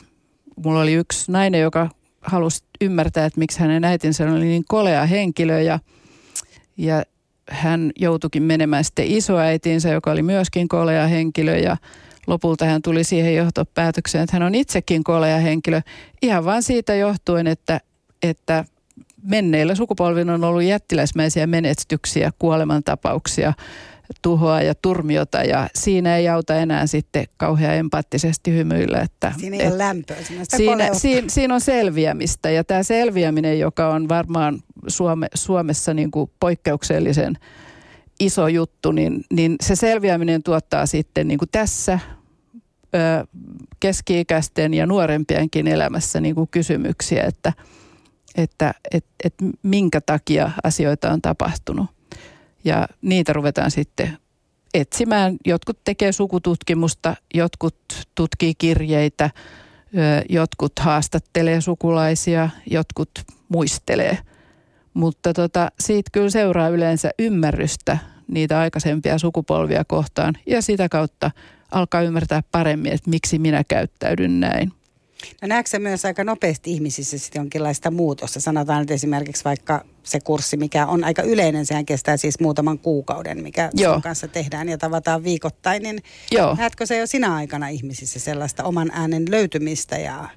mulla 0.63 0.81
oli 0.81 0.93
yksi 0.93 1.31
nainen, 1.31 1.61
joka 1.61 1.89
halusi 2.21 2.63
ymmärtää, 2.81 3.25
että 3.25 3.39
miksi 3.39 3.59
hänen 3.59 3.83
äitinsä 3.83 4.31
oli 4.31 4.45
niin 4.45 4.63
kolea 4.67 5.05
henkilö 5.05 5.61
ja, 5.61 5.79
ja 6.77 7.03
hän 7.49 7.91
joutuikin 7.99 8.43
menemään 8.43 8.83
sitten 8.83 9.07
isoäitinsä, 9.07 9.89
joka 9.89 10.11
oli 10.11 10.23
myöskin 10.23 10.67
kolea 10.67 11.07
henkilö 11.07 11.57
ja 11.57 11.77
lopulta 12.27 12.65
hän 12.65 12.81
tuli 12.81 13.03
siihen 13.03 13.35
johtopäätökseen, 13.35 14.23
että 14.23 14.35
hän 14.35 14.47
on 14.47 14.55
itsekin 14.55 15.03
kolea 15.03 15.37
henkilö 15.37 15.81
ihan 16.21 16.45
vain 16.45 16.63
siitä 16.63 16.95
johtuen, 16.95 17.47
että, 17.47 17.81
että 18.21 18.65
menneillä 19.27 19.75
sukupolvilla 19.75 20.33
on 20.33 20.43
ollut 20.43 20.63
jättiläismäisiä 20.63 21.47
menestyksiä, 21.47 22.31
kuolemantapauksia, 22.39 23.53
tuhoa 24.21 24.61
ja 24.61 24.75
turmiota 24.75 25.43
ja 25.43 25.69
siinä 25.75 26.17
ei 26.17 26.29
auta 26.29 26.55
enää 26.55 26.87
sitten 26.87 27.25
kauhean 27.37 27.75
empaattisesti 27.75 28.53
hymyillä. 28.53 28.99
Että, 28.99 29.33
siinä 29.39 29.55
ei 29.55 29.61
et, 29.61 29.69
ole 29.69 29.77
lämpöä. 29.77 30.17
Siinä, 30.23 30.43
siinä, 30.57 30.93
siinä, 30.93 31.29
siinä 31.29 31.53
on 31.53 31.61
selviämistä 31.61 32.49
ja 32.49 32.63
tämä 32.63 32.83
selviäminen, 32.83 33.59
joka 33.59 33.89
on 33.89 34.09
varmaan 34.09 34.59
Suome, 34.87 35.27
Suomessa 35.33 35.93
niin 35.93 36.11
kuin 36.11 36.31
poikkeuksellisen 36.39 37.33
iso 38.19 38.47
juttu, 38.47 38.91
niin, 38.91 39.23
niin 39.33 39.55
se 39.61 39.75
selviäminen 39.75 40.43
tuottaa 40.43 40.85
sitten 40.85 41.27
niin 41.27 41.37
kuin 41.37 41.49
tässä 41.51 41.99
ö, 42.95 43.27
keski-ikäisten 43.79 44.73
ja 44.73 44.85
nuorempienkin 44.85 45.67
elämässä 45.67 46.21
niin 46.21 46.35
kuin 46.35 46.47
kysymyksiä, 46.51 47.23
että– 47.23 47.53
että 48.37 48.73
et, 48.91 49.05
et 49.23 49.33
minkä 49.63 50.01
takia 50.01 50.51
asioita 50.63 51.11
on 51.11 51.21
tapahtunut. 51.21 51.87
Ja 52.63 52.87
niitä 53.01 53.33
ruvetaan 53.33 53.71
sitten 53.71 54.17
etsimään. 54.73 55.37
Jotkut 55.45 55.79
tekee 55.83 56.11
sukututkimusta, 56.11 57.15
jotkut 57.33 57.77
tutkii 58.15 58.53
kirjeitä, 58.57 59.29
jotkut 60.29 60.79
haastattelee 60.79 61.61
sukulaisia, 61.61 62.49
jotkut 62.71 63.11
muistelee. 63.49 64.17
Mutta 64.93 65.33
tota, 65.33 65.71
siitä 65.79 66.09
kyllä 66.13 66.29
seuraa 66.29 66.69
yleensä 66.69 67.09
ymmärrystä 67.19 67.97
niitä 68.27 68.59
aikaisempia 68.59 69.17
sukupolvia 69.17 69.83
kohtaan 69.85 70.33
ja 70.45 70.61
sitä 70.61 70.89
kautta 70.89 71.31
alkaa 71.71 72.01
ymmärtää 72.01 72.43
paremmin, 72.51 72.93
että 72.93 73.09
miksi 73.09 73.39
minä 73.39 73.63
käyttäydyn 73.63 74.39
näin. 74.39 74.71
No 75.41 75.47
näetkö 75.47 75.69
se 75.69 75.79
myös 75.79 76.05
aika 76.05 76.23
nopeasti 76.23 76.71
ihmisissä 76.71 77.17
sitten 77.17 77.39
jonkinlaista 77.39 77.91
muutosta? 77.91 78.41
Sanotaan 78.41 78.79
nyt 78.79 78.91
esimerkiksi 78.91 79.43
vaikka 79.43 79.85
se 80.03 80.19
kurssi, 80.19 80.57
mikä 80.57 80.87
on 80.87 81.03
aika 81.03 81.21
yleinen, 81.21 81.65
sehän 81.65 81.85
kestää 81.85 82.17
siis 82.17 82.39
muutaman 82.39 82.79
kuukauden, 82.79 83.43
mikä 83.43 83.69
Joo. 83.73 83.93
sun 83.93 84.01
kanssa 84.01 84.27
tehdään 84.27 84.69
ja 84.69 84.77
tavataan 84.77 85.23
viikoittain, 85.23 85.83
niin 85.83 86.01
Joo. 86.31 86.55
näetkö 86.55 86.85
se 86.85 86.97
jo 86.97 87.07
sinä 87.07 87.35
aikana 87.35 87.67
ihmisissä 87.67 88.19
sellaista 88.19 88.63
oman 88.63 88.91
äänen 88.93 89.25
löytymistä 89.29 89.97
ja 89.97 90.29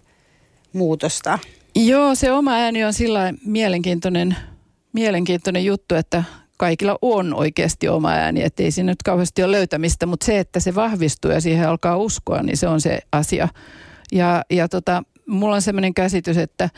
muutosta? 0.72 1.38
Joo, 1.74 2.14
se 2.14 2.32
oma 2.32 2.52
ääni 2.52 2.84
on 2.84 2.92
sillä 2.92 3.34
mielenkiintoinen, 3.44 4.36
mielenkiintoinen 4.92 5.64
juttu, 5.64 5.94
että 5.94 6.24
kaikilla 6.56 6.98
on 7.02 7.34
oikeasti 7.34 7.88
oma 7.88 8.10
ääni, 8.10 8.42
että 8.42 8.62
ei 8.62 8.70
siinä 8.70 8.92
nyt 8.92 9.02
kauheasti 9.02 9.42
ole 9.42 9.52
löytämistä, 9.52 10.06
mutta 10.06 10.26
se, 10.26 10.38
että 10.38 10.60
se 10.60 10.74
vahvistuu 10.74 11.30
ja 11.30 11.40
siihen 11.40 11.68
alkaa 11.68 11.96
uskoa, 11.96 12.42
niin 12.42 12.56
se 12.56 12.68
on 12.68 12.80
se 12.80 12.98
asia. 13.12 13.48
Ja, 14.12 14.42
ja 14.50 14.68
tota, 14.68 15.02
mulla 15.26 15.54
on 15.54 15.62
sellainen 15.62 15.94
käsitys, 15.94 16.36
että 16.36 16.70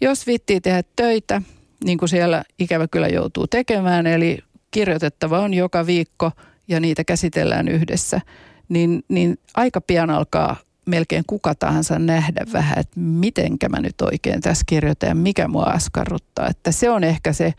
jos 0.00 0.26
vittii 0.26 0.60
tehdä 0.60 0.82
töitä, 0.96 1.42
niin 1.84 1.98
kuin 1.98 2.08
siellä 2.08 2.42
ikävä 2.58 2.88
kyllä 2.88 3.08
joutuu 3.08 3.46
tekemään, 3.46 4.06
eli 4.06 4.38
kirjoitettava 4.70 5.40
on 5.40 5.54
joka 5.54 5.86
viikko 5.86 6.30
ja 6.68 6.80
niitä 6.80 7.04
käsitellään 7.04 7.68
yhdessä, 7.68 8.20
niin, 8.68 9.02
niin 9.08 9.38
aika 9.54 9.80
pian 9.80 10.10
alkaa 10.10 10.56
melkein 10.86 11.24
kuka 11.26 11.54
tahansa 11.54 11.98
nähdä 11.98 12.46
vähän, 12.52 12.78
että 12.78 13.00
mitenkä 13.00 13.68
mä 13.68 13.80
nyt 13.80 14.00
oikein 14.00 14.40
tässä 14.40 14.64
kirjoitan 14.66 15.08
ja 15.08 15.14
mikä 15.14 15.48
mua 15.48 15.64
askarruttaa. 15.64 16.48
Että 16.48 16.72
se 16.72 16.90
on 16.90 17.04
ehkä 17.04 17.32
se 17.32 17.54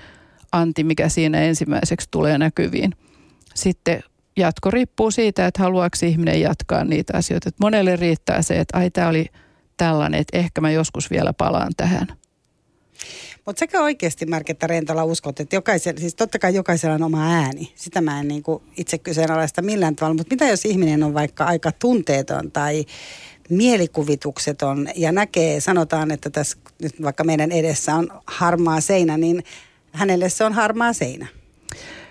anti, 0.51 0.84
mikä 0.84 1.10
siinä 1.10 1.41
ensimmäiseksi 1.41 2.08
tulee 2.12 2.38
näkyviin. 2.38 2.91
Sitten 3.55 4.03
jatko 4.38 4.72
riippuu 4.72 5.12
siitä, 5.12 5.48
että 5.48 5.63
haluaako 5.63 5.98
ihminen 6.06 6.42
jatkaa 6.42 6.84
niitä 6.84 7.18
asioita. 7.18 7.50
Että 7.50 7.63
monelle 7.63 7.96
riittää 7.96 8.42
se, 8.42 8.60
että 8.60 8.77
ai 8.77 8.89
tämä 8.89 9.08
oli 9.08 9.25
tällainen, 9.77 10.20
että 10.22 10.38
ehkä 10.38 10.62
mä 10.62 10.72
joskus 10.72 11.12
vielä 11.12 11.34
palaan 11.34 11.72
tähän. 11.77 12.08
Mutta 13.46 13.60
sekä 13.60 13.82
oikeasti 13.82 14.25
Marketta 14.25 14.68
Rentola 14.68 15.04
uskot, 15.04 15.39
että 15.39 15.56
jokaisella, 15.56 16.00
siis 16.00 16.15
totta 16.15 16.39
kai 16.39 16.56
jokaisella 16.56 16.96
on 16.96 17.04
oma 17.04 17.34
ääni. 17.34 17.74
Sitä 17.75 18.01
mä 18.01 18.20
en 18.20 18.27
niinku 18.27 18.63
itse 18.77 18.98
kyseenalaista 18.98 19.62
millään 19.62 19.96
tavalla. 19.96 20.18
Mutta 20.18 20.36
mitä 20.36 20.48
jos 20.48 20.65
ihminen 20.65 21.04
on 21.04 21.13
vaikka 21.13 21.46
aika 21.46 21.72
tunteeton 21.72 22.51
tai 22.51 22.86
mielikuvitukseton 23.50 24.89
ja 24.96 25.12
näkee, 25.12 25.60
sanotaan, 25.60 26.12
että 26.12 26.30
tässä 26.30 26.58
nyt 26.82 27.01
vaikka 27.01 27.24
meidän 27.24 27.51
edessä 27.51 27.96
on 27.96 28.22
harmaa 28.27 28.82
seinä, 28.82 29.18
niin 29.18 29.44
hänelle 29.92 30.30
se 30.30 30.44
on 30.44 30.54
harmaa 30.54 30.94
seinä, 30.94 31.27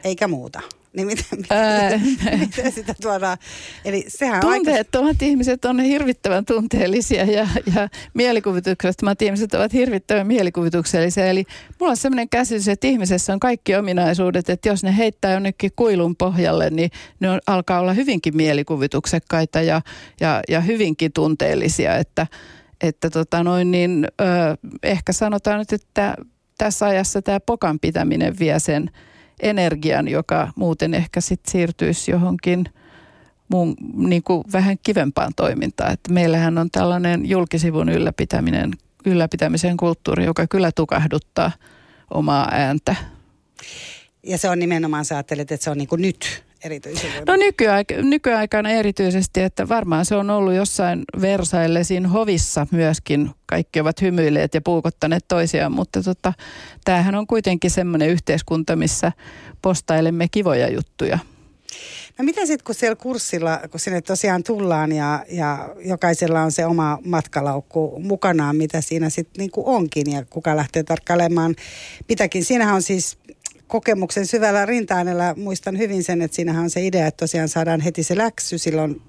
eikä 0.05 0.29
muuta. 0.29 0.61
Niin 0.97 1.07
miten, 1.07 1.27
miten, 1.37 2.39
miten 2.39 2.73
sitä 2.73 2.95
tuodaan? 3.03 3.39
Eli 3.85 4.05
sehän 4.09 4.41
Tunteettomat 4.41 5.09
aika... 5.09 5.25
ihmiset 5.25 5.65
on 5.65 5.81
hirvittävän 5.81 6.45
tunteellisia 6.45 7.25
ja, 7.25 7.49
ja 7.77 7.89
mielikuvituksettomat 8.15 9.23
ihmiset 9.23 9.55
ovat 9.55 9.73
hirvittävän 9.73 10.27
mielikuvituksellisia. 10.27 11.27
Eli 11.27 11.45
mulla 11.81 11.91
on 11.91 11.97
sellainen 11.97 12.29
käsitys, 12.29 12.69
että 12.69 12.87
ihmisessä 12.87 13.33
on 13.33 13.41
kaikki 13.41 13.77
ominaisuudet, 13.77 14.51
että 14.51 14.69
jos 14.69 14.83
ne 14.83 14.97
heittää 14.97 15.33
jonnekin 15.33 15.71
kuilun 15.77 16.17
pohjalle, 16.17 16.71
niin 16.71 16.91
ne 17.21 17.31
on, 17.31 17.41
alkaa 17.47 17.81
olla 17.81 17.93
hyvinkin 17.93 18.37
mielikuvituksekkaita 18.37 19.61
ja, 19.61 19.83
ja, 20.21 20.43
ja 20.49 20.61
hyvinkin 20.61 21.13
tunteellisia. 21.13 21.97
Että, 21.97 22.27
että 22.81 23.11
tota 23.11 23.45
noin, 23.45 23.71
niin, 23.71 24.09
ö, 24.21 24.25
ehkä 24.83 25.13
sanotaan 25.13 25.59
nyt, 25.59 25.73
että 25.73 26.15
tässä 26.59 26.87
ajassa 26.87 27.23
tämä 27.23 27.41
pokan 27.41 27.81
pitäminen 27.81 28.39
vie 28.39 28.59
sen– 28.59 28.91
energian, 29.41 30.09
joka 30.09 30.53
muuten 30.57 30.95
ehkä 30.95 31.21
sitten 31.21 31.53
siirtyisi 31.53 32.11
johonkin 32.11 32.65
muun, 33.49 33.77
niin 33.95 34.23
kuin 34.23 34.45
vähän 34.53 34.77
kivempaan 34.83 35.33
toimintaan. 35.37 35.93
Että 35.93 36.13
meillähän 36.13 36.59
on 36.59 36.71
tällainen 36.71 37.29
julkisivun 37.29 37.89
ylläpitäminen, 37.89 38.71
ylläpitämisen 39.07 39.77
kulttuuri, 39.77 40.25
joka 40.25 40.47
kyllä 40.47 40.73
tukahduttaa 40.73 41.53
omaa 42.11 42.49
ääntä. 42.53 42.97
Ja 44.23 44.39
se 44.39 44.49
on 44.49 44.59
nimenomaan, 44.59 45.05
sä 45.05 45.15
ajattelet, 45.15 45.53
että 45.53 45.65
se 45.65 45.71
on 45.71 45.79
niin 45.79 45.89
kuin 45.89 46.03
nyt 46.03 46.45
erityisen 46.65 47.11
No 47.27 47.37
nykyaik- 47.37 48.03
nykyaikana 48.03 48.71
erityisesti, 48.71 49.41
että 49.43 49.69
varmaan 49.69 50.05
se 50.05 50.15
on 50.17 50.31
ollut 50.31 50.55
jossain 50.55 51.05
Versaillesin 51.21 52.07
hovissa 52.07 52.67
myöskin. 52.71 53.31
Kaikki 53.47 53.81
ovat 53.81 54.03
hymyilleet 54.03 54.55
ja 54.55 54.61
puukottaneet 54.61 55.25
toisiaan, 55.29 55.73
mutta 55.73 56.03
tota, 56.03 56.33
tämähän 56.85 57.15
on 57.15 57.27
kuitenkin 57.27 57.71
semmoinen 57.71 58.09
yhteiskunta, 58.09 58.77
missä 58.77 59.13
postailemme 59.63 60.29
kivoja 60.29 60.69
juttuja. 60.73 61.19
No 62.19 62.25
mitä 62.25 62.47
sitten, 62.47 62.65
kun 62.65 62.75
siellä 62.75 62.97
kurssilla, 62.97 63.61
kun 63.71 63.81
sinne 63.81 64.01
tosiaan 64.01 64.43
tullaan 64.43 64.93
ja, 64.93 65.25
ja 65.31 65.75
jokaisella 65.85 66.43
on 66.43 66.53
se 66.53 66.67
oma 66.67 66.99
matkalaukku 67.05 68.01
mukanaan, 68.03 68.57
mitä 68.57 68.81
siinä 68.81 69.11
sitten 69.11 69.41
niinku 69.41 69.63
onkin 69.67 70.13
ja 70.13 70.25
kuka 70.31 70.57
lähtee 70.57 70.83
tarkkailemaan 70.83 71.55
mitäkin. 72.09 72.45
Siinähän 72.45 72.75
on 72.75 72.83
siis 72.83 73.19
kokemuksen 73.69 74.27
syvällä 74.27 74.67
rinta 74.67 74.95
muistan 75.37 75.79
hyvin 75.79 76.05
sen, 76.05 76.23
että 76.23 76.35
siinähän 76.35 76.65
on 76.65 76.71
se 76.71 76.87
idea, 76.87 77.07
että 77.07 77.25
tosiaan 77.25 77.49
saadaan 77.49 77.81
heti 77.81 78.03
se 78.03 78.17
läksy 78.17 78.59
silloin 78.59 79.03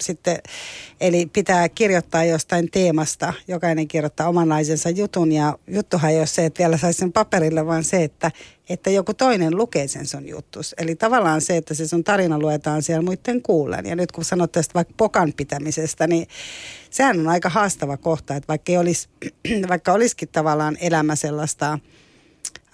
sitten, 0.00 0.38
eli 1.00 1.26
pitää 1.26 1.68
kirjoittaa 1.68 2.24
jostain 2.24 2.70
teemasta, 2.70 3.34
jokainen 3.48 3.88
kirjoittaa 3.88 4.28
oman 4.28 4.48
naisensa 4.48 4.90
jutun 4.90 5.32
ja 5.32 5.58
juttuhan 5.66 6.10
ei 6.10 6.18
ole 6.18 6.26
se, 6.26 6.44
että 6.44 6.58
vielä 6.58 6.76
saisi 6.76 6.98
sen 6.98 7.12
paperille, 7.12 7.66
vaan 7.66 7.84
se, 7.84 8.04
että, 8.04 8.30
että 8.68 8.90
joku 8.90 9.14
toinen 9.14 9.56
lukee 9.56 9.88
sen 9.88 10.06
sun 10.06 10.28
juttus. 10.28 10.74
Eli 10.78 10.94
tavallaan 10.94 11.40
se, 11.40 11.56
että 11.56 11.74
se 11.74 11.88
sun 11.88 12.04
tarina 12.04 12.38
luetaan 12.38 12.82
siellä 12.82 13.02
muiden 13.02 13.42
kuullen. 13.42 13.86
Ja 13.86 13.96
nyt 13.96 14.12
kun 14.12 14.24
sanot 14.24 14.52
tästä 14.52 14.74
vaikka 14.74 14.94
pokan 14.96 15.32
pitämisestä, 15.36 16.06
niin 16.06 16.26
sehän 16.90 17.20
on 17.20 17.28
aika 17.28 17.48
haastava 17.48 17.96
kohta, 17.96 18.36
että 18.36 18.48
vaikka, 18.48 18.72
ei 18.72 18.78
olisi, 18.78 19.08
vaikka 19.68 19.92
olisikin 19.92 20.28
tavallaan 20.28 20.76
elämä 20.80 21.16
sellaista 21.16 21.78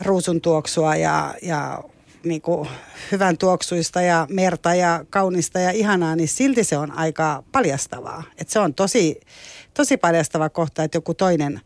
ruusun 0.00 0.40
tuoksua 0.40 0.97
ja, 0.97 1.35
ja 1.43 1.85
niin 2.25 2.43
kuin 2.43 2.69
hyvän 3.12 3.38
tuoksuista 3.38 4.02
ja 4.02 4.26
merta 4.31 4.75
ja 4.75 5.05
kaunista 5.11 5.59
ja 5.59 5.71
ihanaa, 5.71 6.17
niin 6.17 6.28
silti 6.28 6.64
se 6.64 6.76
on 6.76 6.93
aika 6.93 7.43
paljastavaa. 7.52 8.23
Et 8.38 8.49
se 8.49 8.59
on 8.59 8.75
tosi, 8.75 9.21
tosi 9.75 9.97
paljastava 9.97 10.49
kohta, 10.49 10.83
että 10.83 10.97
joku 10.97 11.14
toinen 11.14 11.61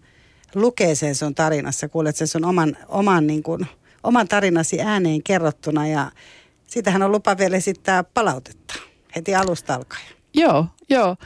lukee 0.55 0.95
sen 0.95 1.15
sun 1.15 1.35
tarinassa, 1.35 1.89
kuulet 1.89 2.17
sen 2.17 2.29
sun 2.29 2.45
oman, 2.45 2.77
oman, 2.89 3.27
niin 3.27 3.43
kuin, 3.43 3.67
oman 4.03 4.29
tarinasi 4.29 4.81
ääneen 4.81 5.23
kerrottuna 5.23 5.87
ja 5.87 6.11
siitähän 6.67 7.03
on 7.03 7.13
lupa 7.13 7.39
vielä 7.39 7.57
esittää 7.57 8.05
palautetta 8.05 8.75
heti 9.17 9.35
alusta 9.35 9.75
alkaen. 9.75 10.07
Joo, 10.35 10.67
joo. 10.89 11.17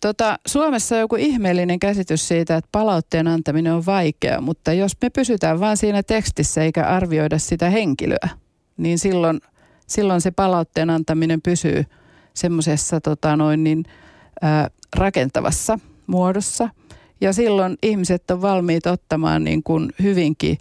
Tota, 0.00 0.38
Suomessa 0.46 0.94
on 0.94 1.00
joku 1.00 1.16
ihmeellinen 1.16 1.78
käsitys 1.78 2.28
siitä, 2.28 2.56
että 2.56 2.68
palautteen 2.72 3.28
antaminen 3.28 3.74
on 3.74 3.86
vaikeaa, 3.86 4.40
mutta 4.40 4.72
jos 4.72 4.92
me 5.02 5.10
pysytään 5.10 5.60
vain 5.60 5.76
siinä 5.76 6.02
tekstissä 6.02 6.62
eikä 6.62 6.86
arvioida 6.86 7.38
sitä 7.38 7.70
henkilöä, 7.70 8.28
niin 8.76 8.98
silloin, 8.98 9.40
silloin 9.86 10.20
se 10.20 10.30
palautteen 10.30 10.90
antaminen 10.90 11.42
pysyy 11.42 11.84
semmoisessa 12.34 13.00
tota 13.00 13.36
niin, 13.56 13.84
rakentavassa 14.96 15.78
muodossa. 16.06 16.68
Ja 17.20 17.32
silloin 17.32 17.76
ihmiset 17.82 18.30
on 18.30 18.42
valmiit 18.42 18.86
ottamaan 18.86 19.44
niin 19.44 19.62
kuin 19.62 19.92
hyvinkin, 20.02 20.58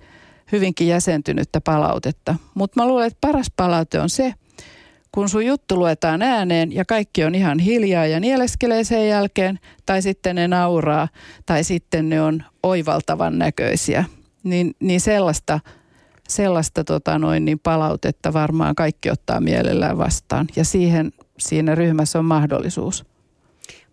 hyvinkin 0.51 0.87
jäsentynyttä 0.87 1.61
palautetta. 1.61 2.35
Mutta 2.53 2.81
mä 2.81 2.87
luulen, 2.87 3.07
että 3.07 3.17
paras 3.21 3.51
palaute 3.55 3.99
on 3.99 4.09
se, 4.09 4.33
kun 5.11 5.29
sun 5.29 5.45
juttu 5.45 5.75
luetaan 5.75 6.21
ääneen 6.21 6.71
ja 6.71 6.85
kaikki 6.85 7.23
on 7.23 7.35
ihan 7.35 7.59
hiljaa 7.59 8.05
ja 8.05 8.19
nieleskelee 8.19 8.83
sen 8.83 9.07
jälkeen, 9.07 9.59
tai 9.85 10.01
sitten 10.01 10.35
ne 10.35 10.47
nauraa, 10.47 11.07
tai 11.45 11.63
sitten 11.63 12.09
ne 12.09 12.21
on 12.21 12.43
oivaltavan 12.63 13.37
näköisiä, 13.37 14.05
niin, 14.43 14.75
niin 14.79 15.01
sellaista– 15.01 15.59
sellaista 16.29 16.83
tota 16.83 17.19
noin, 17.19 17.45
niin 17.45 17.59
palautetta 17.59 18.33
varmaan 18.33 18.75
kaikki 18.75 19.09
ottaa 19.09 19.41
mielellään 19.41 19.97
vastaan. 19.97 20.47
Ja 20.55 20.65
siihen 20.65 21.11
siinä 21.39 21.75
ryhmässä 21.75 22.19
on 22.19 22.25
mahdollisuus. 22.25 23.05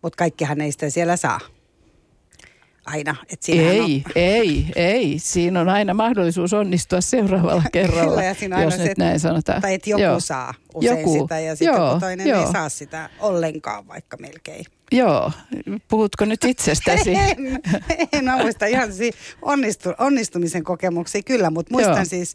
Mutta 0.03 0.17
kaikkihan 0.17 0.61
ei 0.61 0.73
sitä 0.73 0.91
siellä 0.91 1.17
saa. 1.17 1.41
Aina. 2.87 3.17
Et 3.29 3.41
ei, 3.49 3.81
on... 3.81 4.13
ei, 4.15 4.67
ei. 4.77 5.19
Siinä 5.19 5.61
on 5.61 5.69
aina 5.69 5.95
mahdollisuus 5.95 6.53
onnistua 6.53 7.01
seuraavalla 7.01 7.63
kerralla, 7.73 8.11
Kyllä, 8.11 8.25
ja 8.25 8.35
siinä 8.35 8.63
jos 8.63 8.79
nyt 8.79 8.87
se, 8.87 8.95
näin 8.99 9.21
sanotaan. 9.21 9.63
Tai 9.63 9.75
että 9.75 9.91
joku 9.91 10.03
joo. 10.03 10.21
saa 10.21 10.55
usein 10.75 10.99
joku. 10.99 11.23
sitä 11.23 11.41
ja 11.41 11.57
sitten 11.57 11.75
joo, 11.75 12.01
toinen 12.01 12.27
joo. 12.27 12.47
ei 12.47 12.53
saa 12.53 12.69
sitä 12.69 13.11
ollenkaan 13.21 13.89
vaikka 13.89 14.17
melkein. 14.17 14.65
Joo, 14.93 15.33
puhutko 15.89 16.25
nyt 16.25 16.45
itsestäsi? 16.45 17.15
en, 17.15 17.61
en 18.13 18.25
mä 18.25 18.37
muista 18.37 18.67
ihan 18.67 18.89
onnistu, 19.43 19.89
onnistumisen 19.99 20.65
kokemuksia 20.65 21.23
kyllä, 21.23 21.51
mutta 21.51 21.75
muistan 21.75 21.97
Joo. 21.97 22.05
siis 22.05 22.35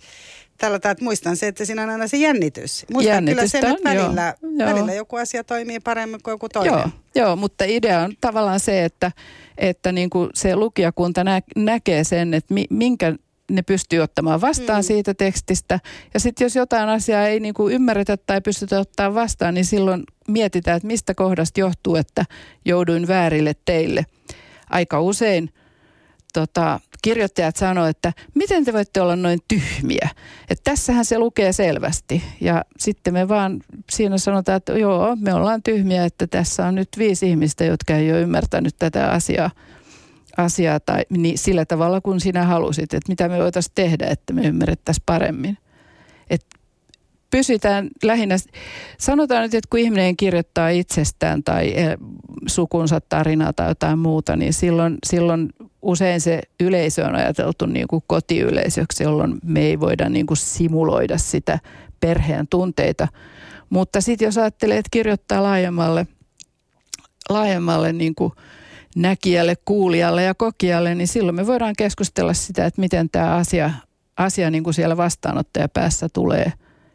tällä 0.61 0.79
tavalla, 0.79 0.91
että 0.91 1.03
muistan 1.03 1.37
se, 1.37 1.47
että 1.47 1.65
siinä 1.65 1.83
on 1.83 1.89
aina 1.89 2.07
se 2.07 2.17
jännitys. 2.17 2.85
Muistan 2.93 3.25
kyllä 3.25 3.47
sen, 3.47 3.65
että 3.65 3.89
välillä, 3.89 4.33
joo, 4.41 4.69
välillä 4.69 4.93
joku 4.93 5.15
asia 5.15 5.43
toimii 5.43 5.79
paremmin 5.79 6.19
kuin 6.23 6.31
joku 6.31 6.49
toinen. 6.49 6.73
Joo, 6.73 6.89
joo 7.15 7.35
mutta 7.35 7.63
idea 7.67 7.99
on 7.99 8.13
tavallaan 8.21 8.59
se, 8.59 8.85
että, 8.85 9.11
että 9.57 9.91
niin 9.91 10.09
kuin 10.09 10.29
se 10.33 10.55
lukijakunta 10.55 11.23
nä, 11.23 11.41
näkee 11.55 12.03
sen, 12.03 12.33
että 12.33 12.53
mi, 12.53 12.65
minkä 12.69 13.15
ne 13.51 13.61
pystyy 13.61 13.99
ottamaan 13.99 14.41
vastaan 14.41 14.83
mm. 14.83 14.87
siitä 14.87 15.13
tekstistä. 15.13 15.79
Ja 16.13 16.19
sitten 16.19 16.45
jos 16.45 16.55
jotain 16.55 16.89
asiaa 16.89 17.27
ei 17.27 17.39
niin 17.39 17.53
kuin 17.53 17.73
ymmärretä 17.73 18.17
tai 18.17 18.41
pystytä 18.41 18.79
ottaa 18.79 19.13
vastaan, 19.13 19.53
niin 19.53 19.65
silloin 19.65 20.03
mietitään, 20.27 20.77
että 20.77 20.87
mistä 20.87 21.13
kohdasta 21.13 21.59
johtuu, 21.59 21.95
että 21.95 22.25
jouduin 22.65 23.07
väärille 23.07 23.53
teille. 23.65 24.05
Aika 24.69 25.01
usein 25.01 25.49
tota, 26.33 26.79
kirjoittajat 27.01 27.55
sanoo, 27.55 27.85
että 27.85 28.13
miten 28.35 28.65
te 28.65 28.73
voitte 28.73 29.01
olla 29.01 29.15
noin 29.15 29.39
tyhmiä. 29.47 30.09
Että 30.49 30.71
tässähän 30.71 31.05
se 31.05 31.19
lukee 31.19 31.53
selvästi. 31.53 32.23
Ja 32.41 32.65
sitten 32.79 33.13
me 33.13 33.27
vaan 33.27 33.61
siinä 33.91 34.17
sanotaan, 34.17 34.55
että 34.55 34.73
joo, 34.73 35.17
me 35.19 35.33
ollaan 35.33 35.63
tyhmiä, 35.63 36.05
että 36.05 36.27
tässä 36.27 36.65
on 36.65 36.75
nyt 36.75 36.89
viisi 36.97 37.29
ihmistä, 37.29 37.65
jotka 37.65 37.95
ei 37.95 38.11
ole 38.11 38.21
ymmärtänyt 38.21 38.75
tätä 38.79 39.11
asiaa 39.11 39.51
asiaa 40.37 40.79
tai 40.79 41.01
niin 41.09 41.37
sillä 41.37 41.65
tavalla, 41.65 42.01
kun 42.01 42.19
sinä 42.19 42.45
halusit, 42.45 42.93
että 42.93 43.11
mitä 43.11 43.29
me 43.29 43.37
voitaisiin 43.37 43.71
tehdä, 43.75 44.07
että 44.07 44.33
me 44.33 44.41
ymmärrettäisiin 44.41 45.03
paremmin. 45.05 45.57
Et 46.29 46.45
pysytään 47.31 47.89
lähinnä, 48.03 48.35
sanotaan 48.97 49.41
nyt, 49.41 49.53
että 49.53 49.67
kun 49.69 49.79
ihminen 49.79 50.17
kirjoittaa 50.17 50.69
itsestään 50.69 51.43
tai 51.43 51.73
eh, 51.75 51.97
sukunsa 52.47 53.01
tarinaa 53.09 53.53
tai 53.53 53.67
jotain 53.67 53.99
muuta, 53.99 54.35
niin 54.35 54.53
silloin, 54.53 54.97
silloin 55.07 55.49
usein 55.81 56.21
se 56.21 56.41
yleisö 56.59 57.05
on 57.05 57.15
ajateltu 57.15 57.65
niin 57.65 57.87
kuin 57.87 58.03
kotiyleisöksi, 58.07 59.03
jolloin 59.03 59.39
me 59.43 59.61
ei 59.61 59.79
voida 59.79 60.09
niin 60.09 60.25
kuin 60.27 60.37
simuloida 60.37 61.17
sitä 61.17 61.59
perheen 61.99 62.47
tunteita. 62.47 63.07
Mutta 63.69 64.01
sitten 64.01 64.25
jos 64.25 64.37
ajattelee, 64.37 64.77
että 64.77 64.89
kirjoittaa 64.91 65.43
laajemmalle, 65.43 66.07
laajemmalle 67.29 67.93
niin 67.93 68.15
kuin– 68.15 68.33
näkijälle, 68.95 69.55
kuulijalle 69.65 70.23
ja 70.23 70.35
kokijalle, 70.35 70.95
niin 70.95 71.07
silloin 71.07 71.35
me 71.35 71.47
voidaan 71.47 71.75
keskustella 71.77 72.33
sitä, 72.33 72.65
että 72.65 72.81
miten 72.81 73.09
tämä 73.09 73.35
asia, 73.35 73.71
asia 74.17 74.51
niin 74.51 74.63
kuin 74.63 74.73
siellä 74.73 74.97
vastaanottajapäässä 74.97 76.09
tulee 76.09 76.53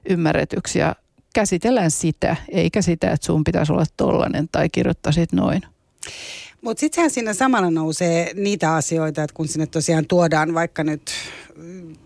ymmärretyksi 0.09 0.79
ja 0.79 0.97
käsitellään 1.35 1.91
sitä, 1.91 2.37
eikä 2.49 2.83
sitä, 2.83 3.11
että 3.11 3.27
sun 3.27 3.45
pitäisi 3.45 3.73
olla 3.73 3.85
tollainen 3.97 4.49
tai 4.53 4.69
kirjoittaisit 4.69 5.33
noin. 5.33 5.63
Mutta 6.67 6.81
sittenhän 6.81 7.11
siinä 7.11 7.35
samalla 7.35 7.71
nousee 7.71 8.31
niitä 8.35 8.75
asioita, 8.75 9.23
että 9.23 9.35
kun 9.35 9.49
sinne 9.49 9.67
tosiaan 9.67 10.07
tuodaan 10.07 10.55
vaikka 10.55 10.85
nyt 10.85 11.11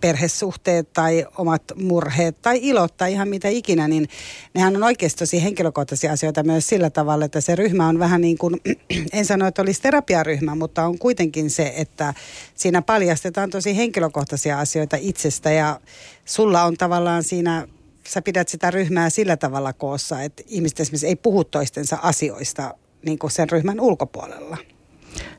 perhesuhteet 0.01 0.93
tai 0.93 1.27
omat 1.39 1.63
murheet 1.77 2.43
tai 2.43 2.59
ilot 2.63 2.97
tai 2.97 3.13
ihan 3.13 3.29
mitä 3.29 3.49
ikinä, 3.49 3.89
niin 3.89 4.09
nehän 4.55 4.77
on 4.77 4.83
oikeasti 4.83 5.19
tosi 5.19 5.43
henkilökohtaisia 5.43 6.13
asioita 6.13 6.43
myös 6.43 6.69
sillä 6.69 6.91
tavalla, 6.91 7.25
että 7.25 7.41
se 7.41 7.57
ryhmä 7.57 7.89
on 7.89 7.99
vähän 7.99 8.21
niin 8.21 8.39
kuin, 8.39 8.61
en 9.13 9.25
sano, 9.25 9.47
että 9.47 9.63
olisi 9.63 9.83
terapiaryhmä, 9.83 10.55
mutta 10.55 10.87
on 10.87 10.99
kuitenkin 10.99 11.51
se, 11.51 11.73
että 11.77 12.15
siinä 12.55 12.83
paljastetaan 12.83 13.51
tosi 13.51 13.77
henkilökohtaisia 13.77 14.59
asioita 14.59 14.97
itsestä 15.01 15.51
ja 15.51 15.81
sulla 16.25 16.63
on 16.63 16.77
tavallaan 16.77 17.25
siinä 17.25 17.69
sä 18.09 18.23
pidät 18.23 18.49
sitä 18.49 18.71
ryhmää 18.71 19.11
sillä 19.11 19.37
tavalla 19.37 19.73
koossa, 19.73 20.23
että 20.23 20.43
ihmiset 20.47 20.81
esimerkiksi 20.81 21.07
ei 21.07 21.17
puhu 21.17 21.45
toistensa 21.45 21.99
asioista 22.03 22.75
niin 23.07 23.19
kuin 23.19 23.31
sen 23.31 23.51
ryhmän 23.51 23.81
ulkopuolella. 23.81 24.57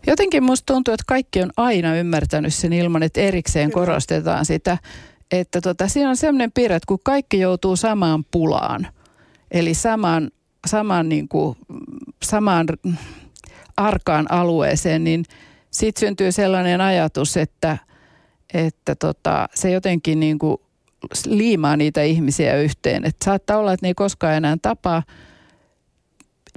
Jotenkin 0.08 0.43
musta 0.43 0.74
tuntuu, 0.74 0.93
että 0.93 1.04
kaikki 1.08 1.41
on 1.41 1.52
aina 1.58 1.95
ymmärtänyt 1.95 2.54
sen 2.54 2.74
ilman, 2.74 3.04
että 3.04 3.21
erikseen 3.21 3.71
Kyllä. 3.71 3.86
korostetaan 3.86 4.45
sitä. 4.45 4.78
Että 5.32 5.62
tota, 5.62 5.88
siinä 5.88 6.10
on 6.10 6.17
sellainen 6.17 6.52
piirre, 6.52 6.76
että 6.76 6.88
kun 6.88 7.00
kaikki 7.04 7.39
joutuu 7.39 7.76
samaan 7.76 8.26
pulaan, 8.32 8.88
eli 9.52 9.74
samaan, 9.74 10.32
samaan, 10.67 11.10
niin 11.10 11.28
kuin, 11.28 11.58
samaan 12.24 12.67
arkaan 13.78 14.32
alueeseen, 14.32 15.04
niin 15.04 15.26
sitten 15.71 16.00
syntyy 16.00 16.32
sellainen 16.32 16.82
ajatus, 16.82 17.38
että, 17.38 17.78
että 18.54 18.95
tota, 18.95 19.50
se 19.54 19.71
jotenkin 19.71 20.19
niin 20.19 20.39
kuin 20.39 20.58
liimaa 21.26 21.78
niitä 21.78 22.02
ihmisiä 22.02 22.56
yhteen. 22.56 23.06
Että 23.06 23.26
saattaa 23.26 23.58
olla, 23.58 23.74
että 23.74 23.86
ne 23.86 23.89
ei 23.89 23.93
koskaan 23.93 24.34
enää 24.36 24.58
tapaa, 24.62 25.04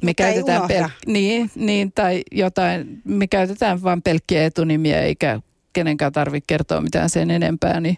me 0.03 0.15
käytetään 0.15 0.63
pel- 0.63 0.91
niin, 1.07 1.51
niin, 1.55 1.93
tai 1.93 2.23
jotain, 2.33 3.03
me 3.05 3.27
käytetään 3.27 3.83
vain 3.83 4.03
pelkkiä 4.03 4.45
etunimiä 4.45 5.01
eikä 5.01 5.41
kenenkään 5.73 6.13
tarvitse 6.13 6.45
kertoa 6.47 6.81
mitään 6.81 7.11
sen 7.11 7.31
enempää, 7.31 7.81
niin, 7.81 7.97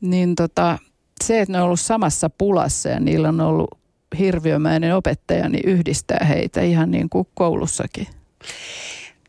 niin 0.00 0.34
tota, 0.34 0.78
se, 1.24 1.40
että 1.40 1.52
ne 1.52 1.58
on 1.58 1.64
ollut 1.64 1.80
samassa 1.80 2.30
pulassa 2.30 2.88
ja 2.88 3.00
niillä 3.00 3.28
on 3.28 3.40
ollut 3.40 3.78
hirviömäinen 4.18 4.96
opettaja, 4.96 5.48
niin 5.48 5.68
yhdistää 5.68 6.26
heitä 6.28 6.62
ihan 6.62 6.90
niin 6.90 7.08
kuin 7.08 7.28
koulussakin. 7.34 8.06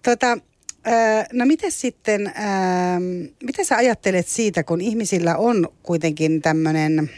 Tota, 0.04 0.38
no 1.34 1.46
miten 1.46 1.72
sitten, 1.72 2.34
mitä 3.44 3.64
sä 3.64 3.76
ajattelet 3.76 4.28
siitä, 4.28 4.64
kun 4.64 4.82
ihmisillä 4.82 5.38
on 5.38 5.70
kuitenkin 5.84 6.42
tämmöinen 6.42 7.10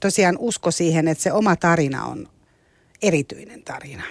tosiaan 0.00 0.36
usko 0.38 0.70
siihen, 0.70 1.08
että 1.08 1.22
se 1.22 1.32
oma 1.32 1.56
tarina 1.56 2.04
on 2.04 2.28
erityinen 3.02 3.62
tarina? 3.62 4.04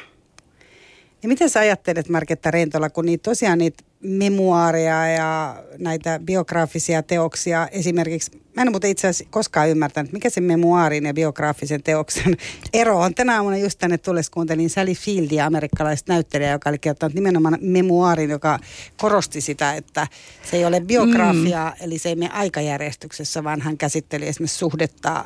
Ja 1.23 1.29
miten 1.29 1.49
sä 1.49 1.59
ajattelet, 1.59 2.09
Marketta 2.09 2.51
Rentola, 2.51 2.89
kun 2.89 3.05
niitä 3.05 3.23
tosiaan 3.23 3.57
niitä 3.57 3.83
memuaareja 4.03 5.07
ja 5.07 5.63
näitä 5.77 6.19
biograafisia 6.25 7.03
teoksia 7.03 7.67
esimerkiksi, 7.71 8.31
mä 8.55 8.61
en 8.61 8.71
muuten 8.71 8.89
itse 8.89 9.07
asiassa 9.07 9.31
koskaan 9.31 9.69
ymmärtänyt, 9.69 10.11
mikä 10.11 10.29
se 10.29 10.41
memuaarin 10.41 11.05
ja 11.05 11.13
biograafisen 11.13 11.83
teoksen 11.83 12.37
ero 12.73 12.99
on. 12.99 13.15
Tänä 13.15 13.35
aamuna 13.35 13.57
just 13.57 13.79
tänne 13.79 13.97
tulles 13.97 14.29
kuuntelin 14.29 14.69
Sally 14.69 14.93
Fieldia, 14.93 15.45
amerikkalaista 15.45 16.13
näyttelijää, 16.13 16.51
joka 16.51 16.69
oli 16.69 16.79
kirjoittanut 16.79 17.13
nimenomaan 17.15 17.57
memuaarin, 17.61 18.29
joka 18.29 18.59
korosti 18.97 19.41
sitä, 19.41 19.73
että 19.73 20.07
se 20.43 20.57
ei 20.57 20.65
ole 20.65 20.81
biografia, 20.81 21.73
mm. 21.79 21.85
eli 21.85 21.97
se 21.97 22.09
ei 22.09 22.15
mene 22.15 22.31
aikajärjestyksessä, 22.31 23.43
vaan 23.43 23.61
hän 23.61 23.77
käsitteli 23.77 24.27
esimerkiksi 24.27 24.57
suhdetta 24.57 25.25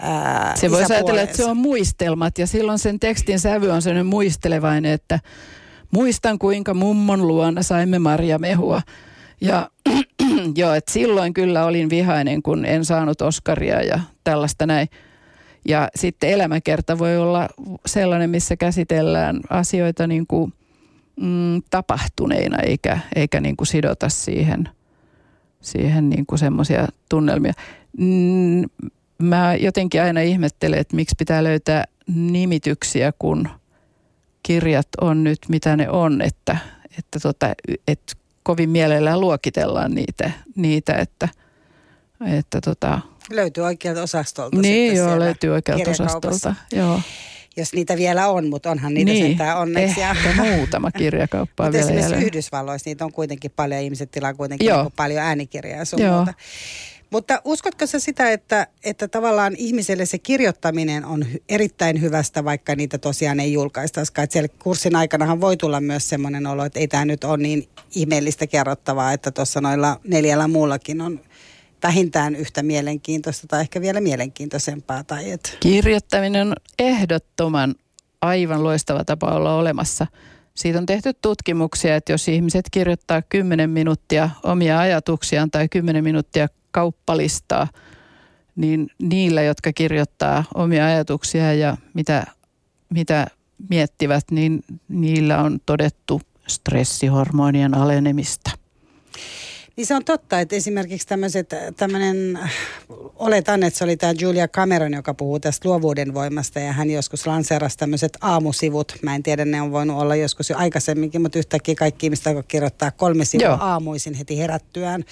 ää, 0.00 0.56
Se 0.56 0.70
voisi 0.70 0.92
ajatella, 0.92 1.20
että 1.20 1.36
se 1.36 1.44
on 1.44 1.56
muistelmat 1.56 2.38
ja 2.38 2.46
silloin 2.46 2.78
sen 2.78 3.00
tekstin 3.00 3.40
sävy 3.40 3.70
on 3.70 3.82
sellainen 3.82 4.06
muistelevainen, 4.06 4.92
että 4.92 5.20
muistan 5.90 6.38
kuinka 6.38 6.74
mummon 6.74 7.28
luona 7.28 7.62
saimme 7.62 7.98
marjamehua. 7.98 8.82
Ja 9.40 9.70
joo, 10.56 10.74
että 10.74 10.92
silloin 10.92 11.34
kyllä 11.34 11.64
olin 11.64 11.90
vihainen, 11.90 12.42
kun 12.42 12.64
en 12.64 12.84
saanut 12.84 13.22
Oscaria 13.22 13.82
ja 13.82 14.00
tällaista 14.24 14.66
näin. 14.66 14.88
Ja 15.68 15.88
sitten 15.94 16.30
elämäkerta 16.30 16.98
voi 16.98 17.18
olla 17.18 17.48
sellainen, 17.86 18.30
missä 18.30 18.56
käsitellään 18.56 19.40
asioita 19.50 20.06
niin 20.06 20.26
kuin, 20.26 20.52
mm, 21.20 21.62
tapahtuneina, 21.70 22.58
eikä, 22.58 22.98
eikä 23.14 23.40
niin 23.40 23.56
kuin 23.56 23.66
sidota 23.66 24.08
siihen, 24.08 24.68
siihen 25.60 26.10
niin 26.10 26.26
kuin 26.26 26.38
semmoisia 26.38 26.88
tunnelmia. 27.08 27.52
Mm, 27.98 28.64
mä 29.20 29.54
jotenkin 29.54 30.02
aina 30.02 30.20
ihmettelen, 30.20 30.78
että 30.78 30.96
miksi 30.96 31.14
pitää 31.18 31.44
löytää 31.44 31.84
nimityksiä, 32.14 33.12
kun 33.18 33.48
kirjat 34.42 34.88
on 35.00 35.24
nyt 35.24 35.38
mitä 35.48 35.76
ne 35.76 35.90
on, 35.90 36.22
että, 36.22 36.56
että, 36.98 37.20
tota, 37.20 37.54
että 37.88 38.12
kovin 38.42 38.70
mielellään 38.70 39.20
luokitellaan 39.20 39.94
niitä, 39.94 40.30
niitä 40.56 40.94
että, 40.94 41.28
että 42.26 42.60
tota, 42.60 43.00
Löytyy 43.30 43.64
oikealta 43.64 44.02
osastolta. 44.02 44.56
Niin 44.56 44.96
joo, 44.96 45.18
löytyy 45.18 45.50
oikealta 45.50 45.90
osastolta, 45.90 46.54
joo. 46.72 47.00
Jos 47.56 47.72
niitä 47.72 47.96
vielä 47.96 48.28
on, 48.28 48.48
mutta 48.48 48.70
onhan 48.70 48.94
niitä 48.94 49.12
niin, 49.12 49.26
sentään 49.26 49.58
onneksi. 49.58 50.02
Ehkä 50.02 50.34
muutama 50.36 50.90
kirjakauppa 50.90 51.64
on 51.64 51.72
vielä 51.72 51.90
jäljellä. 51.90 52.16
Yhdysvalloissa 52.16 52.90
niitä 52.90 53.04
on 53.04 53.12
kuitenkin 53.12 53.50
paljon, 53.56 53.80
ihmiset 53.80 54.10
tilaa 54.10 54.34
kuitenkin 54.34 54.68
Joo. 54.68 54.90
paljon 54.96 55.22
äänikirjaa 55.22 55.78
ja 55.78 55.84
sun 55.84 56.02
Joo. 56.02 56.16
muuta. 56.16 56.34
Mutta 57.10 57.40
uskotko 57.44 57.86
sä 57.86 57.98
sitä, 57.98 58.32
että, 58.32 58.66
että 58.84 59.08
tavallaan 59.08 59.54
ihmiselle 59.56 60.06
se 60.06 60.18
kirjoittaminen 60.18 61.04
on 61.04 61.26
erittäin 61.48 62.00
hyvästä, 62.00 62.44
vaikka 62.44 62.74
niitä 62.74 62.98
tosiaan 62.98 63.40
ei 63.40 63.52
julkaistaisikaan? 63.52 64.24
Että 64.24 64.32
siellä 64.32 64.48
kurssin 64.58 64.96
aikanahan 64.96 65.40
voi 65.40 65.56
tulla 65.56 65.80
myös 65.80 66.08
semmoinen 66.08 66.46
olo, 66.46 66.64
että 66.64 66.80
ei 66.80 66.88
tämä 66.88 67.04
nyt 67.04 67.24
ole 67.24 67.36
niin 67.36 67.68
ihmeellistä 67.94 68.46
kerrottavaa, 68.46 69.12
että 69.12 69.30
tuossa 69.30 69.60
noilla 69.60 70.00
neljällä 70.04 70.48
muullakin 70.48 71.00
on 71.00 71.20
vähintään 71.82 72.36
yhtä 72.36 72.62
mielenkiintoista 72.62 73.46
tai 73.46 73.60
ehkä 73.60 73.80
vielä 73.80 74.00
mielenkiintoisempaa. 74.00 75.04
Tai 75.04 75.30
et... 75.30 75.56
Kirjoittaminen 75.60 76.46
on 76.46 76.54
ehdottoman 76.78 77.74
aivan 78.22 78.64
loistava 78.64 79.04
tapa 79.04 79.26
olla 79.26 79.54
olemassa. 79.54 80.06
Siitä 80.54 80.78
on 80.78 80.86
tehty 80.86 81.12
tutkimuksia, 81.22 81.96
että 81.96 82.12
jos 82.12 82.28
ihmiset 82.28 82.64
kirjoittaa 82.70 83.22
10 83.22 83.70
minuuttia 83.70 84.30
omia 84.42 84.78
ajatuksiaan 84.78 85.50
tai 85.50 85.68
10 85.68 86.04
minuuttia 86.04 86.48
kauppalistaa, 86.70 87.68
niin 88.56 88.90
niillä, 88.98 89.42
jotka 89.42 89.72
kirjoittaa 89.72 90.44
omia 90.54 90.86
ajatuksia 90.86 91.54
ja 91.54 91.76
mitä, 91.94 92.26
mitä 92.90 93.26
miettivät, 93.68 94.24
niin 94.30 94.62
niillä 94.88 95.38
on 95.38 95.58
todettu 95.66 96.20
stressihormonien 96.46 97.74
alenemista. 97.74 98.50
Niin 99.80 99.86
se 99.86 99.94
on 99.94 100.04
totta, 100.04 100.40
että 100.40 100.56
esimerkiksi 100.56 101.08
tämmöiset, 101.08 101.54
tämmöinen, 101.76 102.38
oletan, 103.16 103.62
että 103.62 103.78
se 103.78 103.84
oli 103.84 103.96
tämä 103.96 104.12
Julia 104.20 104.48
Cameron, 104.48 104.92
joka 104.92 105.14
puhuu 105.14 105.40
tästä 105.40 105.68
luovuuden 105.68 106.14
voimasta 106.14 106.60
ja 106.60 106.72
hän 106.72 106.90
joskus 106.90 107.26
lanseerasi 107.26 107.78
tämmöiset 107.78 108.18
aamusivut. 108.20 108.92
Mä 109.02 109.14
en 109.14 109.22
tiedä, 109.22 109.44
ne 109.44 109.62
on 109.62 109.72
voinut 109.72 110.02
olla 110.02 110.16
joskus 110.16 110.50
jo 110.50 110.56
aikaisemminkin, 110.56 111.22
mutta 111.22 111.38
yhtäkkiä 111.38 111.74
kaikki 111.74 112.06
ihmiset 112.06 112.26
alkoi 112.26 112.42
kirjoittaa 112.48 112.90
kolme 112.90 113.24
sivua 113.24 113.46
Joo. 113.46 113.58
aamuisin 113.60 114.14
heti 114.14 114.38
herättyään. 114.38 115.04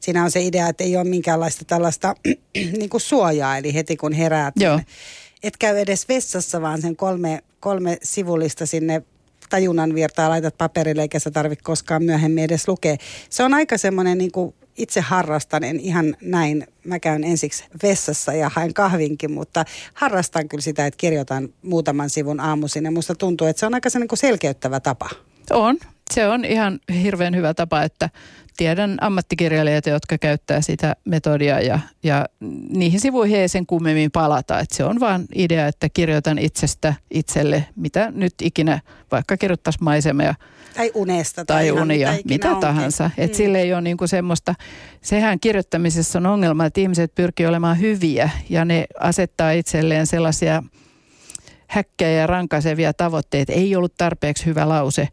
Siinä 0.00 0.24
on 0.24 0.30
se 0.30 0.42
idea, 0.42 0.68
että 0.68 0.84
ei 0.84 0.96
ole 0.96 1.04
minkäänlaista 1.04 1.64
tällaista 1.64 2.14
niin 2.78 2.90
kuin 2.90 3.00
suojaa, 3.00 3.58
eli 3.58 3.74
heti 3.74 3.96
kun 3.96 4.12
heräät, 4.12 4.54
Joo. 4.56 4.76
Niin 4.76 4.86
et 5.42 5.56
käy 5.56 5.78
edes 5.78 6.08
vessassa, 6.08 6.62
vaan 6.62 6.82
sen 6.82 6.96
kolme, 6.96 7.42
kolme 7.60 7.98
sivullista 8.02 8.66
sinne 8.66 9.02
tajunnan 9.50 9.94
virtaa 9.94 10.28
laitat 10.28 10.58
paperille, 10.58 11.02
eikä 11.02 11.18
sä 11.18 11.30
tarvitse 11.30 11.62
koskaan 11.62 12.04
myöhemmin 12.04 12.44
edes 12.44 12.68
lukea. 12.68 12.96
Se 13.30 13.42
on 13.42 13.54
aika 13.54 13.78
semmoinen 13.78 14.18
niin 14.18 14.32
kuin 14.32 14.54
itse 14.76 15.00
harrastan, 15.00 15.64
en 15.64 15.80
ihan 15.80 16.16
näin. 16.22 16.66
Mä 16.84 16.98
käyn 16.98 17.24
ensiksi 17.24 17.64
vessassa 17.82 18.32
ja 18.32 18.50
haen 18.54 18.74
kahvinkin, 18.74 19.32
mutta 19.32 19.64
harrastan 19.94 20.48
kyllä 20.48 20.62
sitä, 20.62 20.86
että 20.86 20.98
kirjoitan 20.98 21.48
muutaman 21.62 22.10
sivun 22.10 22.40
aamuisin. 22.40 22.84
Ja 22.84 22.90
musta 22.90 23.14
tuntuu, 23.14 23.46
että 23.46 23.60
se 23.60 23.66
on 23.66 23.74
aika 23.74 23.90
se 23.90 23.98
niin 23.98 24.08
selkeyttävä 24.14 24.80
tapa. 24.80 25.10
On. 25.50 25.76
Se 26.10 26.28
on 26.28 26.44
ihan 26.44 26.80
hirveän 27.02 27.36
hyvä 27.36 27.54
tapa, 27.54 27.82
että 27.82 28.10
tiedän 28.58 28.98
ammattikirjailijoita, 29.00 29.90
jotka 29.90 30.18
käyttää 30.18 30.60
sitä 30.60 30.96
metodia 31.04 31.60
ja, 31.60 31.78
ja 32.02 32.26
niihin 32.70 33.00
sivuihin 33.00 33.38
ei 33.38 33.48
sen 33.48 33.66
kummemmin 33.66 34.10
palata. 34.10 34.60
Että 34.60 34.76
se 34.76 34.84
on 34.84 35.00
vaan 35.00 35.24
idea, 35.34 35.66
että 35.66 35.88
kirjoitan 35.88 36.38
itsestä 36.38 36.94
itselle, 37.10 37.66
mitä 37.76 38.10
nyt 38.14 38.34
ikinä, 38.42 38.80
vaikka 39.12 39.36
kirjoittaisi 39.36 39.78
maisemia. 39.82 40.34
Tai 40.76 40.90
unesta. 40.94 41.44
Tai, 41.44 41.56
tai 41.56 41.70
unia, 41.70 42.12
mitä, 42.12 42.28
mitä 42.28 42.54
tahansa. 42.60 43.10
Että 43.18 43.34
mm. 43.34 43.36
sille 43.36 43.60
ei 43.60 43.72
ole 43.72 43.80
niinku 43.80 44.06
semmoista, 44.06 44.54
sehän 45.02 45.40
kirjoittamisessa 45.40 46.18
on 46.18 46.26
ongelma, 46.26 46.64
että 46.64 46.80
ihmiset 46.80 47.14
pyrkii 47.14 47.46
olemaan 47.46 47.80
hyviä 47.80 48.30
ja 48.50 48.64
ne 48.64 48.86
asettaa 49.00 49.50
itselleen 49.50 50.06
sellaisia 50.06 50.62
häkkejä 51.66 52.20
ja 52.20 52.26
rankaisevia 52.26 52.92
tavoitteita. 52.92 53.52
Ei 53.52 53.76
ollut 53.76 53.94
tarpeeksi 53.98 54.46
hyvä 54.46 54.68
lause 54.68 55.08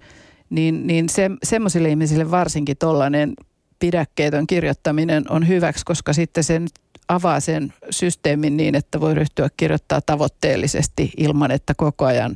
niin, 0.49 0.88
niin 0.88 1.10
se, 1.10 1.31
semmoisille 1.43 1.89
ihmisille 1.89 2.31
varsinkin 2.31 2.77
tuollainen 2.77 3.34
pidäkkeetön 3.79 4.47
kirjoittaminen 4.47 5.31
on 5.31 5.47
hyväksi, 5.47 5.86
koska 5.86 6.13
sitten 6.13 6.43
se 6.43 6.62
avaa 7.08 7.39
sen 7.39 7.73
systeemin 7.89 8.58
niin, 8.58 8.75
että 8.75 8.99
voi 8.99 9.13
ryhtyä 9.13 9.49
kirjoittaa 9.58 10.01
tavoitteellisesti 10.01 11.12
ilman, 11.17 11.51
että 11.51 11.73
koko 11.77 12.05
ajan 12.05 12.36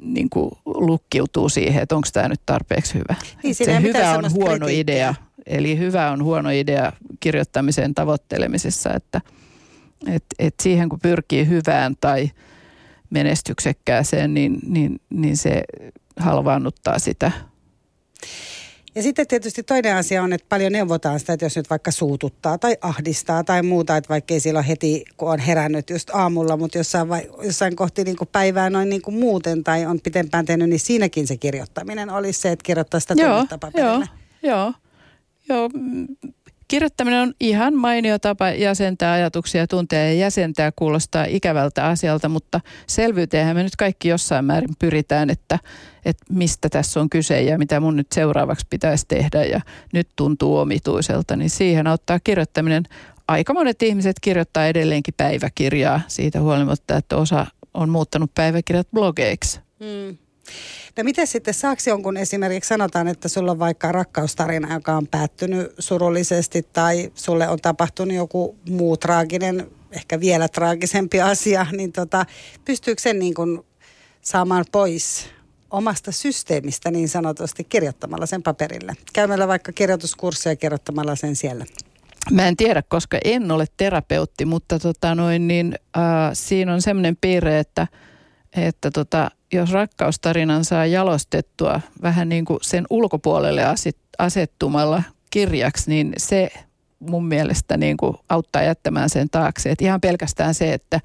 niin 0.00 0.30
kuin 0.30 0.50
lukkiutuu 0.64 1.48
siihen, 1.48 1.82
että 1.82 1.96
onko 1.96 2.08
tämä 2.12 2.28
nyt 2.28 2.40
tarpeeksi 2.46 2.94
hyvä. 2.94 3.14
Niin, 3.42 3.54
se 3.54 3.82
hyvä 3.82 4.12
on 4.18 4.32
huono 4.32 4.66
kritiikkiä. 4.66 4.80
idea. 4.80 5.14
Eli 5.46 5.78
hyvä 5.78 6.10
on 6.10 6.24
huono 6.24 6.50
idea 6.50 6.92
kirjoittamisen 7.20 7.94
tavoittelemisessa, 7.94 8.94
että 8.94 9.20
et, 10.06 10.24
et 10.38 10.54
siihen 10.62 10.88
kun 10.88 11.00
pyrkii 11.02 11.48
hyvään 11.48 11.94
tai 12.00 12.30
menestyksekkääseen, 13.10 14.34
niin, 14.34 14.58
niin, 14.66 15.00
niin 15.10 15.36
se 15.36 15.62
halvaannuttaa 16.16 16.98
sitä. 16.98 17.32
Ja 18.94 19.02
sitten 19.02 19.26
tietysti 19.26 19.62
toinen 19.62 19.96
asia 19.96 20.22
on, 20.22 20.32
että 20.32 20.46
paljon 20.48 20.72
neuvotaan 20.72 21.20
sitä, 21.20 21.32
että 21.32 21.46
jos 21.46 21.56
nyt 21.56 21.70
vaikka 21.70 21.90
suututtaa 21.90 22.58
tai 22.58 22.76
ahdistaa 22.80 23.44
tai 23.44 23.62
muuta, 23.62 23.96
että 23.96 24.08
vaikka 24.08 24.34
ei 24.34 24.40
silloin 24.40 24.64
heti, 24.64 25.04
kun 25.16 25.30
on 25.30 25.38
herännyt 25.38 25.90
just 25.90 26.10
aamulla, 26.10 26.56
mutta 26.56 26.78
jossain, 26.78 27.08
vai, 27.08 27.30
jossain 27.42 27.76
kohti 27.76 28.04
niin 28.04 28.16
kuin 28.16 28.28
päivää 28.32 28.70
noin 28.70 28.88
niin 28.88 29.02
kuin 29.02 29.14
muuten 29.14 29.64
tai 29.64 29.86
on 29.86 30.00
pitempään 30.00 30.44
tehnyt, 30.44 30.68
niin 30.68 30.80
siinäkin 30.80 31.26
se 31.26 31.36
kirjoittaminen 31.36 32.10
olisi 32.10 32.40
se, 32.40 32.52
että 32.52 32.62
kirjoittaa 32.62 33.00
sitä 33.00 33.14
joo, 33.18 33.46
joo, 33.74 34.04
joo, 34.42 34.72
joo. 35.48 35.70
Kirjoittaminen 36.68 37.20
on 37.20 37.34
ihan 37.40 37.74
mainio 37.74 38.18
tapa 38.18 38.50
jäsentää 38.50 39.12
ajatuksia, 39.12 39.66
tunteja 39.66 40.06
ja 40.06 40.14
jäsentää 40.14 40.72
kuulostaa 40.76 41.24
ikävältä 41.24 41.86
asialta, 41.86 42.28
mutta 42.28 42.60
selvyyteenhän 42.86 43.56
me 43.56 43.62
nyt 43.62 43.76
kaikki 43.76 44.08
jossain 44.08 44.44
määrin 44.44 44.74
pyritään, 44.78 45.30
että, 45.30 45.58
että 46.04 46.24
mistä 46.30 46.68
tässä 46.68 47.00
on 47.00 47.10
kyse 47.10 47.42
ja 47.42 47.58
mitä 47.58 47.80
mun 47.80 47.96
nyt 47.96 48.12
seuraavaksi 48.12 48.66
pitäisi 48.70 49.04
tehdä 49.08 49.44
ja 49.44 49.60
nyt 49.92 50.08
tuntuu 50.16 50.56
omituiselta, 50.56 51.36
niin 51.36 51.50
siihen 51.50 51.86
auttaa 51.86 52.20
kirjoittaminen. 52.24 52.84
Aika 53.28 53.54
monet 53.54 53.82
ihmiset 53.82 54.16
kirjoittaa 54.20 54.66
edelleenkin 54.66 55.14
päiväkirjaa 55.16 56.00
siitä 56.08 56.40
huolimatta, 56.40 56.96
että 56.96 57.16
osa 57.16 57.46
on 57.74 57.88
muuttanut 57.88 58.30
päiväkirjat 58.34 58.88
blogeiksi. 58.94 59.60
Hmm. 59.80 60.18
No 60.96 61.04
miten 61.04 61.26
sitten, 61.26 61.54
saako 61.54 61.82
jonkun 61.86 62.16
esimerkiksi 62.16 62.68
sanotaan, 62.68 63.08
että 63.08 63.28
sulla 63.28 63.50
on 63.50 63.58
vaikka 63.58 63.92
rakkaustarina, 63.92 64.74
joka 64.74 64.96
on 64.96 65.06
päättynyt 65.06 65.72
surullisesti 65.78 66.66
tai 66.72 67.12
sulle 67.14 67.48
on 67.48 67.58
tapahtunut 67.62 68.14
joku 68.14 68.56
muu 68.68 68.96
traaginen, 68.96 69.70
ehkä 69.92 70.20
vielä 70.20 70.48
traagisempi 70.48 71.20
asia, 71.20 71.66
niin 71.76 71.92
tota, 71.92 72.26
pystyykö 72.64 73.02
sen 73.02 73.18
niin 73.18 73.34
kuin 73.34 73.60
saamaan 74.20 74.64
pois 74.72 75.26
omasta 75.70 76.12
systeemistä 76.12 76.90
niin 76.90 77.08
sanotusti 77.08 77.64
kirjoittamalla 77.64 78.26
sen 78.26 78.42
paperille? 78.42 78.92
Käymällä 79.12 79.48
vaikka 79.48 79.72
kirjoituskurssia 79.72 80.52
ja 80.52 80.56
kirjoittamalla 80.56 81.16
sen 81.16 81.36
siellä. 81.36 81.66
Mä 82.30 82.48
en 82.48 82.56
tiedä, 82.56 82.82
koska 82.88 83.18
en 83.24 83.50
ole 83.50 83.66
terapeutti, 83.76 84.44
mutta 84.44 84.78
tota 84.78 85.14
noin, 85.14 85.48
niin, 85.48 85.78
äh, 85.96 86.02
siinä 86.32 86.74
on 86.74 86.82
semmoinen 86.82 87.16
piirre, 87.20 87.58
että, 87.58 87.86
että 88.56 88.90
tota, 88.90 89.30
jos 89.54 89.72
rakkaustarinan 89.72 90.64
saa 90.64 90.86
jalostettua 90.86 91.80
vähän 92.02 92.28
niin 92.28 92.44
kuin 92.44 92.58
sen 92.62 92.86
ulkopuolelle 92.90 93.62
asettumalla 94.18 95.02
kirjaksi, 95.30 95.90
niin 95.90 96.12
se 96.16 96.52
mun 97.00 97.26
mielestä 97.26 97.76
niin 97.76 97.96
kuin 97.96 98.16
auttaa 98.28 98.62
jättämään 98.62 99.10
sen 99.10 99.30
taakse. 99.30 99.70
Et 99.70 99.82
ihan 99.82 100.00
pelkästään 100.00 100.54
se, 100.54 100.72
että 100.72 101.00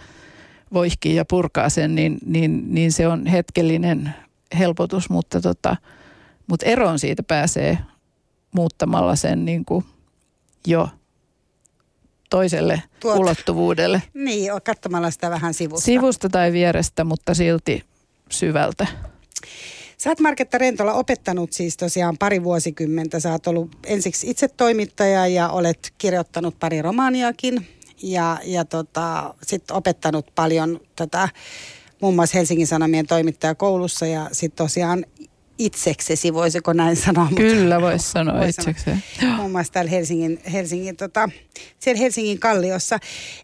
voihkii 0.73 1.15
ja 1.15 1.25
purkaa 1.25 1.69
sen, 1.69 1.95
niin, 1.95 2.17
niin, 2.25 2.73
niin 2.73 2.91
se 2.91 3.07
on 3.07 3.25
hetkellinen 3.25 4.13
helpotus, 4.59 5.09
mutta, 5.09 5.41
tota, 5.41 5.75
mutta 6.47 6.65
eroon 6.65 6.99
siitä 6.99 7.23
pääsee 7.23 7.77
muuttamalla 8.51 9.15
sen 9.15 9.45
niin 9.45 9.65
kuin 9.65 9.85
jo 10.67 10.89
toiselle 12.29 12.83
Tuot. 12.99 13.19
ulottuvuudelle. 13.19 14.01
Niin, 14.13 14.51
katsomalla 14.65 15.11
sitä 15.11 15.29
vähän 15.29 15.53
sivusta. 15.53 15.85
Sivusta 15.85 16.29
tai 16.29 16.51
vierestä, 16.51 17.03
mutta 17.03 17.33
silti 17.33 17.83
syvältä. 18.31 18.87
Sä 19.97 20.09
oot 20.09 20.19
Marketta 20.19 20.57
Rentola 20.57 20.93
opettanut 20.93 21.53
siis 21.53 21.77
tosiaan 21.77 22.17
pari 22.17 22.43
vuosikymmentä. 22.43 23.19
Sä 23.19 23.31
oot 23.31 23.47
ollut 23.47 23.69
ensiksi 23.85 24.29
itse 24.29 24.47
toimittaja 24.47 25.27
ja 25.27 25.49
olet 25.49 25.93
kirjoittanut 25.97 26.59
pari 26.59 26.81
romaaniakin. 26.81 27.67
Ja, 28.03 28.39
ja 28.43 28.65
tota, 28.65 29.35
sitten 29.43 29.75
opettanut 29.75 30.25
paljon 30.35 30.79
tätä 30.95 31.29
muun 32.01 32.15
muassa 32.15 32.37
Helsingin 32.37 32.67
Sanomien 32.67 33.07
toimittajakoulussa 33.07 34.05
ja 34.05 34.29
sitten 34.31 34.65
tosiaan 34.65 35.05
itseksesi, 35.57 36.33
voisiko 36.33 36.73
näin 36.73 36.95
sanoa? 36.95 37.27
Kyllä 37.35 37.81
voisi 37.81 38.11
sanoa 38.11 38.37
vois 38.37 38.49
itsekseen. 38.49 39.03
Muun 39.35 39.51
muassa 39.51 39.73
täällä 39.73 39.91
Helsingin, 39.91 40.39
Helsingin, 40.51 40.97
tota, 40.97 41.29
siellä 41.79 41.99
Helsingin 41.99 42.39
kalliossa. 42.39 42.99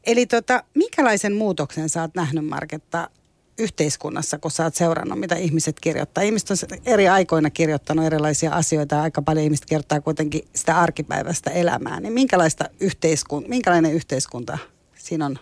Eli 0.06 0.26
tota, 0.26 0.64
minkälaisen 0.74 1.36
muutoksen 1.36 1.90
sä 1.90 2.02
oot 2.02 2.16
nähnyt 2.16 2.46
Marketta 2.46 3.10
yhteiskunnassa, 3.58 4.40
kun 4.40 4.52
sä 4.52 4.64
oot 4.64 4.76
seurannut, 4.76 5.20
mitä 5.20 5.36
ihmiset 5.36 5.80
kirjoittaa. 5.80 6.24
Ihmiset 6.24 6.50
on 6.50 6.58
eri 6.86 7.08
aikoina 7.08 7.50
kirjoittanut 7.50 8.06
erilaisia 8.06 8.52
asioita 8.52 8.96
ja 8.96 9.02
aika 9.02 9.22
paljon 9.22 9.44
ihmiset 9.44 9.66
kirjoittaa 9.66 10.02
kuitenkin 10.02 10.48
sitä 10.56 10.80
arkipäiväistä 10.80 11.50
elämää. 11.50 12.00
Niin 12.00 12.14
minkälaista 12.14 12.66
yhteiskun, 12.80 13.46
minkälainen 13.48 13.94
yhteiskunta 13.94 14.58
siinä 14.96 15.26
on? 15.26 15.40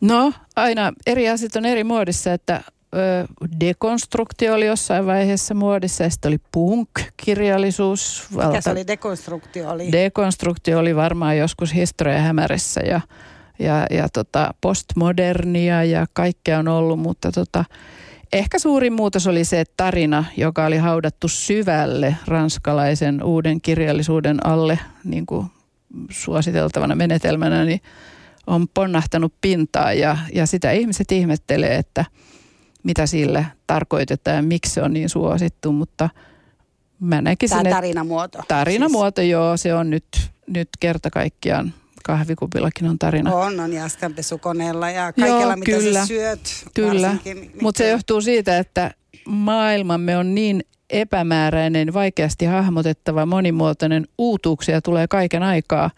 No, 0.00 0.32
aina 0.56 0.92
eri 1.06 1.28
asiat 1.28 1.56
on 1.56 1.64
eri 1.64 1.84
muodissa, 1.84 2.32
että 2.32 2.62
ö, 2.94 3.26
dekonstruktio 3.60 4.54
oli 4.54 4.66
jossain 4.66 5.06
vaiheessa 5.06 5.54
muodissa 5.54 6.04
ja 6.04 6.10
sitten 6.10 6.28
oli 6.28 6.38
punk-kirjallisuus. 6.52 8.28
Mikä 8.30 8.60
se 8.60 8.70
oli 8.70 8.86
dekonstruktio? 8.86 9.70
Oli? 9.70 9.92
Dekonstruktio 9.92 10.78
oli 10.78 10.96
varmaan 10.96 11.38
joskus 11.38 11.74
historia 11.74 12.20
hämärässä 12.20 12.80
ja 12.80 13.00
ja, 13.60 13.86
ja 13.90 14.08
tota 14.08 14.54
postmodernia 14.60 15.84
ja 15.84 16.06
kaikkea 16.12 16.58
on 16.58 16.68
ollut, 16.68 16.98
mutta 16.98 17.32
tota, 17.32 17.64
ehkä 18.32 18.58
suurin 18.58 18.92
muutos 18.92 19.26
oli 19.26 19.44
se 19.44 19.60
että 19.60 19.74
tarina, 19.76 20.24
joka 20.36 20.66
oli 20.66 20.76
haudattu 20.76 21.28
syvälle 21.28 22.16
ranskalaisen 22.26 23.22
uuden 23.22 23.60
kirjallisuuden 23.60 24.46
alle 24.46 24.78
niin 25.04 25.26
kuin 25.26 25.46
suositeltavana 26.10 26.94
menetelmänä, 26.94 27.64
niin 27.64 27.80
on 28.46 28.68
ponnahtanut 28.68 29.34
pintaa 29.40 29.92
ja, 29.92 30.16
ja 30.34 30.46
sitä 30.46 30.70
ihmiset 30.70 31.12
ihmettelee, 31.12 31.76
että 31.76 32.04
mitä 32.82 33.06
sille 33.06 33.46
tarkoitetaan 33.66 34.36
ja 34.36 34.42
miksi 34.42 34.74
se 34.74 34.82
on 34.82 34.92
niin 34.92 35.08
suosittu, 35.08 35.72
mutta 35.72 36.08
mä 37.00 37.22
näkisin, 37.22 37.58
Tämä 37.58 37.70
tarinamuoto. 37.70 38.42
Tarinamuoto, 38.48 39.20
siis. 39.20 39.30
joo, 39.30 39.56
se 39.56 39.74
on 39.74 39.90
nyt, 39.90 40.06
nyt 40.46 40.68
kerta 40.80 41.10
kaikkiaan 41.10 41.74
kahvikupillakin 42.04 42.88
on 42.88 42.98
tarina. 42.98 43.34
On, 43.34 43.60
on 43.60 43.72
jaskanpesukoneella 43.72 44.90
ja 44.90 45.12
kaikella, 45.12 45.42
Joo, 45.42 45.56
mitä 45.56 45.70
kyllä, 45.70 46.00
sä 46.00 46.06
syöt. 46.06 46.40
Kyllä, 46.74 47.16
mutta 47.62 47.78
se 47.78 47.90
johtuu 47.90 48.20
siitä, 48.20 48.58
että 48.58 48.90
maailmamme 49.26 50.16
on 50.16 50.34
niin 50.34 50.64
epämääräinen, 50.90 51.94
vaikeasti 51.94 52.44
hahmotettava, 52.44 53.26
monimuotoinen, 53.26 54.06
uutuuksia 54.18 54.82
tulee 54.82 55.08
kaiken 55.08 55.42
aikaa. 55.42 55.90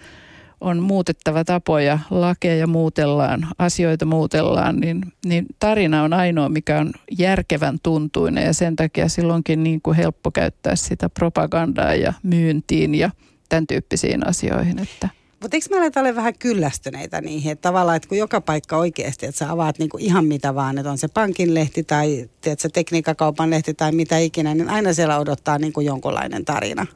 On 0.60 0.78
muutettava 0.82 1.44
tapoja, 1.44 1.98
lakeja 2.10 2.66
muutellaan, 2.66 3.46
asioita 3.58 4.04
muutellaan, 4.04 4.76
niin, 4.76 5.02
niin 5.24 5.46
tarina 5.58 6.02
on 6.02 6.12
ainoa, 6.12 6.48
mikä 6.48 6.78
on 6.78 6.92
järkevän 7.18 7.78
tuntuinen 7.82 8.44
ja 8.44 8.52
sen 8.52 8.76
takia 8.76 9.08
silloinkin 9.08 9.62
niin 9.62 9.82
kuin 9.82 9.96
helppo 9.96 10.30
käyttää 10.30 10.76
sitä 10.76 11.08
propagandaa 11.08 11.94
ja 11.94 12.12
myyntiin 12.22 12.94
ja 12.94 13.10
tämän 13.48 13.66
tyyppisiin 13.66 14.28
asioihin. 14.28 14.78
Että. 14.78 15.08
Mutta 15.42 15.56
eikö 15.56 15.66
me 15.70 15.76
aleta 15.76 16.00
ole 16.00 16.14
vähän 16.14 16.38
kyllästyneitä 16.38 17.20
niihin, 17.20 17.52
että 17.52 17.62
tavallaan, 17.62 17.96
että 17.96 18.08
kun 18.08 18.18
joka 18.18 18.40
paikka 18.40 18.76
oikeasti, 18.76 19.26
että 19.26 19.38
sä 19.38 19.52
avaat 19.52 19.78
niinku 19.78 19.98
ihan 20.00 20.24
mitä 20.24 20.54
vaan, 20.54 20.78
että 20.78 20.90
on 20.90 20.98
se 20.98 21.08
pankin 21.08 21.54
lehti 21.54 21.82
tai 21.82 22.28
tiedätkö, 22.40 22.68
tekniikkakaupan 22.72 23.50
lehti 23.50 23.74
tai 23.74 23.92
mitä 23.92 24.18
ikinä, 24.18 24.54
niin 24.54 24.70
aina 24.70 24.92
siellä 24.92 25.18
odottaa 25.18 25.58
niinku 25.58 25.80
jonkunlainen 25.80 26.44
tarina. 26.44 26.86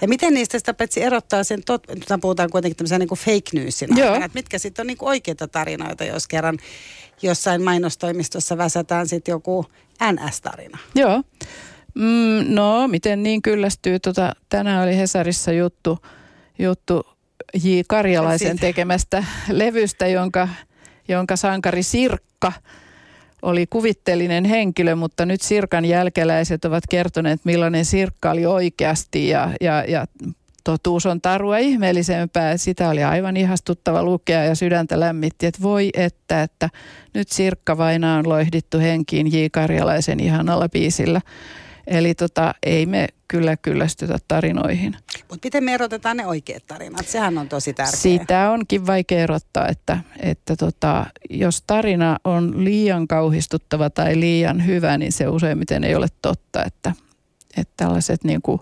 Ja 0.00 0.08
miten 0.08 0.34
niistä 0.34 0.58
sitä 0.58 0.74
petsi 0.74 1.02
erottaa 1.02 1.44
sen, 1.44 1.62
tot, 1.64 1.82
puhutaan 2.20 2.50
kuitenkin 2.50 2.76
tämmöisen 2.76 3.00
niinku 3.00 3.16
fake 3.16 3.50
newsin 3.52 3.92
aikana, 3.92 4.24
että 4.24 4.38
mitkä 4.38 4.58
sitten 4.58 4.82
on 4.82 4.86
niinku 4.86 5.06
oikeita 5.06 5.48
tarinoita, 5.48 6.04
jos 6.04 6.28
kerran 6.28 6.58
jossain 7.22 7.62
mainostoimistossa 7.62 8.58
väsätään 8.58 9.08
sitten 9.08 9.32
joku 9.32 9.66
NS-tarina. 10.12 10.78
Joo. 10.94 11.22
Mm, 11.94 12.54
no, 12.54 12.88
miten 12.88 13.22
niin 13.22 13.42
kyllästyy? 13.42 13.98
Tota, 13.98 14.32
tänään 14.48 14.82
oli 14.82 14.96
Hesarissa 14.96 15.52
juttu, 15.52 15.98
juttu 16.58 17.11
J. 17.64 17.80
Karjalaisen 17.88 18.58
tekemästä 18.58 19.24
levystä, 19.50 20.06
jonka, 20.06 20.48
jonka 21.08 21.36
sankari 21.36 21.82
Sirkka 21.82 22.52
oli 23.42 23.66
kuvittelinen 23.66 24.44
henkilö, 24.44 24.96
mutta 24.96 25.26
nyt 25.26 25.40
Sirkan 25.40 25.84
jälkeläiset 25.84 26.64
ovat 26.64 26.84
kertoneet, 26.90 27.40
millainen 27.44 27.84
Sirkka 27.84 28.30
oli 28.30 28.46
oikeasti 28.46 29.28
ja, 29.28 29.50
ja, 29.60 29.84
ja 29.88 30.06
totuus 30.64 31.06
on 31.06 31.20
tarua 31.20 31.58
ihmeellisempää. 31.58 32.56
Sitä 32.56 32.88
oli 32.88 33.04
aivan 33.04 33.36
ihastuttava 33.36 34.02
lukea 34.02 34.44
ja 34.44 34.54
sydäntä 34.54 35.00
lämmitti, 35.00 35.46
että 35.46 35.62
voi 35.62 35.90
että, 35.94 36.42
että 36.42 36.70
nyt 37.14 37.28
Sirkka 37.28 37.78
vaina 37.78 38.16
on 38.16 38.28
loihdittu 38.28 38.78
henkiin 38.78 39.32
J. 39.32 39.46
Karjalaisen 39.52 40.20
ihanalla 40.20 40.68
biisillä. 40.68 41.20
Eli 41.86 42.14
tota, 42.14 42.54
ei 42.62 42.86
me 42.86 43.08
kyllä 43.28 43.56
kyllästytä 43.56 44.18
tarinoihin. 44.28 44.96
Mutta 45.30 45.46
miten 45.46 45.64
me 45.64 45.74
erotetaan 45.74 46.16
ne 46.16 46.26
oikeat 46.26 46.66
tarinat? 46.66 47.06
Sehän 47.06 47.38
on 47.38 47.48
tosi 47.48 47.72
tärkeää. 47.72 47.96
Sitä 47.96 48.50
onkin 48.50 48.86
vaikea 48.86 49.22
erottaa, 49.22 49.68
että, 49.68 49.98
että 50.18 50.56
tota, 50.56 51.06
jos 51.30 51.62
tarina 51.66 52.16
on 52.24 52.64
liian 52.64 53.08
kauhistuttava 53.08 53.90
tai 53.90 54.20
liian 54.20 54.66
hyvä, 54.66 54.98
niin 54.98 55.12
se 55.12 55.28
useimmiten 55.28 55.84
ei 55.84 55.94
ole 55.94 56.08
totta. 56.22 56.64
Että, 56.64 56.92
että 57.56 57.72
tällaiset 57.76 58.24
niin 58.24 58.42
kuin 58.42 58.60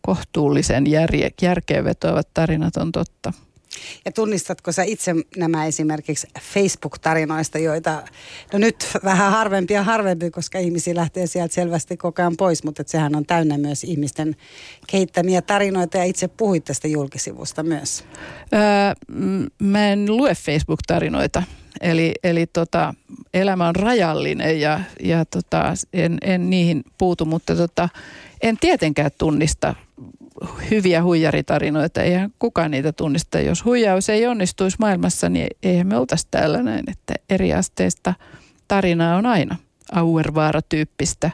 kohtuullisen 0.00 0.90
järje, 0.90 1.30
järkeen 1.42 1.84
vetoavat 1.84 2.28
tarinat 2.34 2.76
on 2.76 2.92
totta. 2.92 3.32
Ja 4.04 4.12
tunnistatko 4.12 4.72
sä 4.72 4.82
itse 4.82 5.14
nämä 5.36 5.66
esimerkiksi 5.66 6.26
Facebook-tarinoista, 6.40 7.58
joita 7.58 8.02
no 8.52 8.58
nyt 8.58 8.88
vähän 9.04 9.32
harvempi 9.32 9.74
ja 9.74 9.82
harvempi, 9.82 10.30
koska 10.30 10.58
ihmisiä 10.58 10.94
lähtee 10.94 11.26
sieltä 11.26 11.54
selvästi 11.54 11.96
koko 11.96 12.22
ajan 12.22 12.36
pois, 12.36 12.64
mutta 12.64 12.82
sehän 12.86 13.16
on 13.16 13.26
täynnä 13.26 13.58
myös 13.58 13.84
ihmisten 13.84 14.36
kehittämiä 14.86 15.42
tarinoita 15.42 15.98
ja 15.98 16.04
itse 16.04 16.28
puhuit 16.28 16.64
tästä 16.64 16.88
julkisivusta 16.88 17.62
myös. 17.62 18.04
Öö, 18.54 18.60
mä 19.58 19.88
en 19.88 20.16
lue 20.16 20.34
Facebook-tarinoita. 20.34 21.42
Eli, 21.80 22.14
eli 22.24 22.46
tota, 22.46 22.94
elämä 23.34 23.68
on 23.68 23.76
rajallinen 23.76 24.60
ja, 24.60 24.80
ja 25.02 25.24
tota, 25.24 25.74
en, 25.92 26.18
en 26.22 26.50
niihin 26.50 26.84
puutu, 26.98 27.24
mutta 27.24 27.56
tota, 27.56 27.88
en 28.42 28.56
tietenkään 28.60 29.10
tunnista 29.18 29.74
hyviä 30.70 31.02
huijaritarinoita. 31.02 32.02
Eihän 32.02 32.30
kukaan 32.38 32.70
niitä 32.70 32.92
tunnista. 32.92 33.40
Jos 33.40 33.64
huijaus 33.64 34.08
ei 34.08 34.26
onnistuisi 34.26 34.76
maailmassa, 34.80 35.28
niin 35.28 35.46
eihän 35.62 35.86
me 35.86 35.96
oltaisi 35.96 36.28
täällä 36.30 36.62
näin. 36.62 36.90
Että 36.90 37.14
eri 37.30 37.52
asteista 37.52 38.14
tarinaa 38.68 39.16
on 39.16 39.26
aina 39.26 39.56
Auervaara-tyyppistä, 39.92 41.30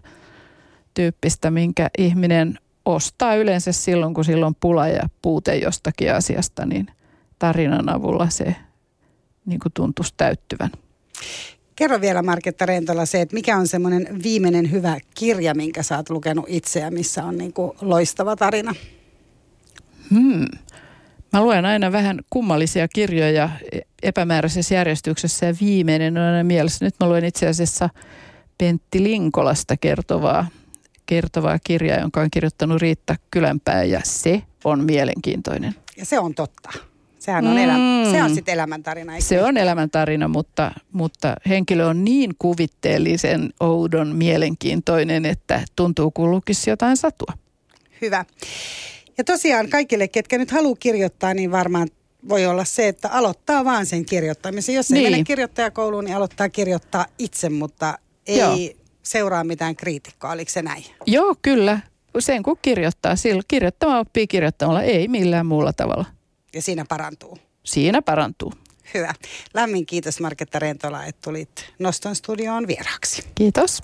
tyyppistä, 0.95 1.51
minkä 1.51 1.91
ihminen 1.99 2.59
ostaa 2.85 3.35
yleensä 3.35 3.73
silloin, 3.73 4.15
kun 4.15 4.25
silloin 4.25 4.57
pula 4.61 4.89
ja 4.89 5.09
puute 5.23 5.57
jostakin 5.57 6.15
asiasta, 6.15 6.67
niin 6.67 6.87
tarinan 7.39 7.89
avulla 7.89 8.31
se 8.31 8.57
niin 9.47 9.61
kuin 9.61 9.73
tuntuisi 9.73 10.15
täyttyvän. 10.17 10.71
Kerro 11.81 12.01
vielä 12.01 12.23
Marketta 12.23 12.67
Rentola 12.67 13.07
se, 13.07 13.21
että 13.21 13.35
mikä 13.35 13.57
on 13.57 13.67
semmoinen 13.67 14.23
viimeinen 14.23 14.71
hyvä 14.71 14.99
kirja, 15.15 15.55
minkä 15.55 15.83
sä 15.83 15.97
oot 15.97 16.11
lukenut 16.11 16.45
itseä, 16.49 16.91
missä 16.91 17.25
on 17.25 17.39
niin 17.39 17.53
kuin 17.53 17.73
loistava 17.81 18.37
tarina? 18.37 18.75
Hmm. 20.11 20.47
Mä 21.33 21.43
luen 21.43 21.65
aina 21.65 21.93
vähän 21.93 22.21
kummallisia 22.31 22.89
kirjoja 22.89 23.51
epämääräisessä 24.03 24.75
järjestyksessä 24.75 25.47
ja 25.47 25.55
viimeinen 25.61 26.19
on 26.19 26.23
aina 26.23 26.45
mielessä. 26.45 26.85
Nyt 26.85 26.95
mä 27.01 27.09
luen 27.09 27.25
itse 27.25 27.49
asiassa 27.49 27.91
Pentti 28.59 29.03
Linkolasta 29.03 29.77
kertovaa, 29.77 30.47
kertovaa 31.07 31.59
kirjaa, 31.65 32.01
jonka 32.01 32.21
on 32.21 32.31
kirjoittanut 32.31 32.83
Riitta 32.83 33.17
Kylänpää 33.31 33.85
ja 33.85 34.01
se 34.05 34.43
on 34.65 34.85
mielenkiintoinen. 34.85 35.75
Ja 35.97 36.05
se 36.05 36.19
on 36.19 36.35
totta. 36.35 36.90
Sehän 37.21 37.47
on, 37.47 37.59
elä, 37.59 37.75
se 38.11 38.23
on 38.23 38.35
sitten 38.35 38.55
elämäntarina. 38.55 39.13
Eikö? 39.15 39.25
Se 39.25 39.43
on 39.43 39.57
elämäntarina, 39.57 40.29
mutta, 40.29 40.73
mutta 40.93 41.35
henkilö 41.49 41.87
on 41.87 42.05
niin 42.05 42.31
kuvitteellisen, 42.39 43.51
oudon, 43.61 44.17
mielenkiintoinen, 44.17 45.27
että 45.27 45.63
tuntuu 45.77 46.11
kuin 46.11 46.31
lukisi 46.31 46.71
jotain 46.71 46.97
satua. 46.97 47.33
Hyvä. 48.01 48.25
Ja 49.19 49.25
tosiaan 49.25 49.69
kaikille, 49.69 50.09
ketkä 50.09 50.39
nyt 50.39 50.51
haluaa 50.51 50.77
kirjoittaa, 50.81 51.35
niin 51.35 51.51
varmaan 51.53 51.89
voi 52.29 52.47
olla 52.47 52.65
se, 52.65 52.89
että 52.89 53.09
aloittaa 53.09 53.65
vaan 53.65 53.87
sen 53.87 54.05
kirjoittamisen. 54.05 54.75
Jos 54.75 54.91
ei 54.91 54.99
Niin. 55.01 55.13
mene 55.13 55.25
kirjoittajakouluun, 55.25 56.05
niin 56.05 56.17
aloittaa 56.17 56.49
kirjoittaa 56.49 57.07
itse, 57.19 57.49
mutta 57.49 57.99
ei 58.27 58.39
Joo. 58.39 58.57
seuraa 59.03 59.45
mitään 59.45 59.77
kriitikkoa. 59.77 60.31
Oliko 60.31 60.51
se 60.51 60.63
näin? 60.63 60.85
Joo, 61.07 61.35
kyllä. 61.43 61.81
Sen 62.19 62.43
kun 62.43 62.59
kirjoittaa, 62.63 63.15
kirjoittamaan 63.49 64.01
oppii 64.01 64.27
kirjoittamalla, 64.27 64.83
ei 64.83 65.09
millään 65.09 65.47
muulla 65.47 65.73
tavalla. 65.73 66.05
Ja 66.55 66.63
siinä 66.63 66.85
parantuu. 66.89 67.39
Siinä 67.65 68.03
parantuu. 68.03 68.53
Hyvä. 68.95 69.15
Lämmin 69.55 69.87
kiitos 69.87 70.21
Marketta 70.21 70.59
Rentola, 70.59 71.05
että 71.05 71.21
tulit 71.25 71.73
Noston 71.79 72.15
studioon 72.15 72.67
vieraaksi. 72.67 73.25
Kiitos. 73.35 73.83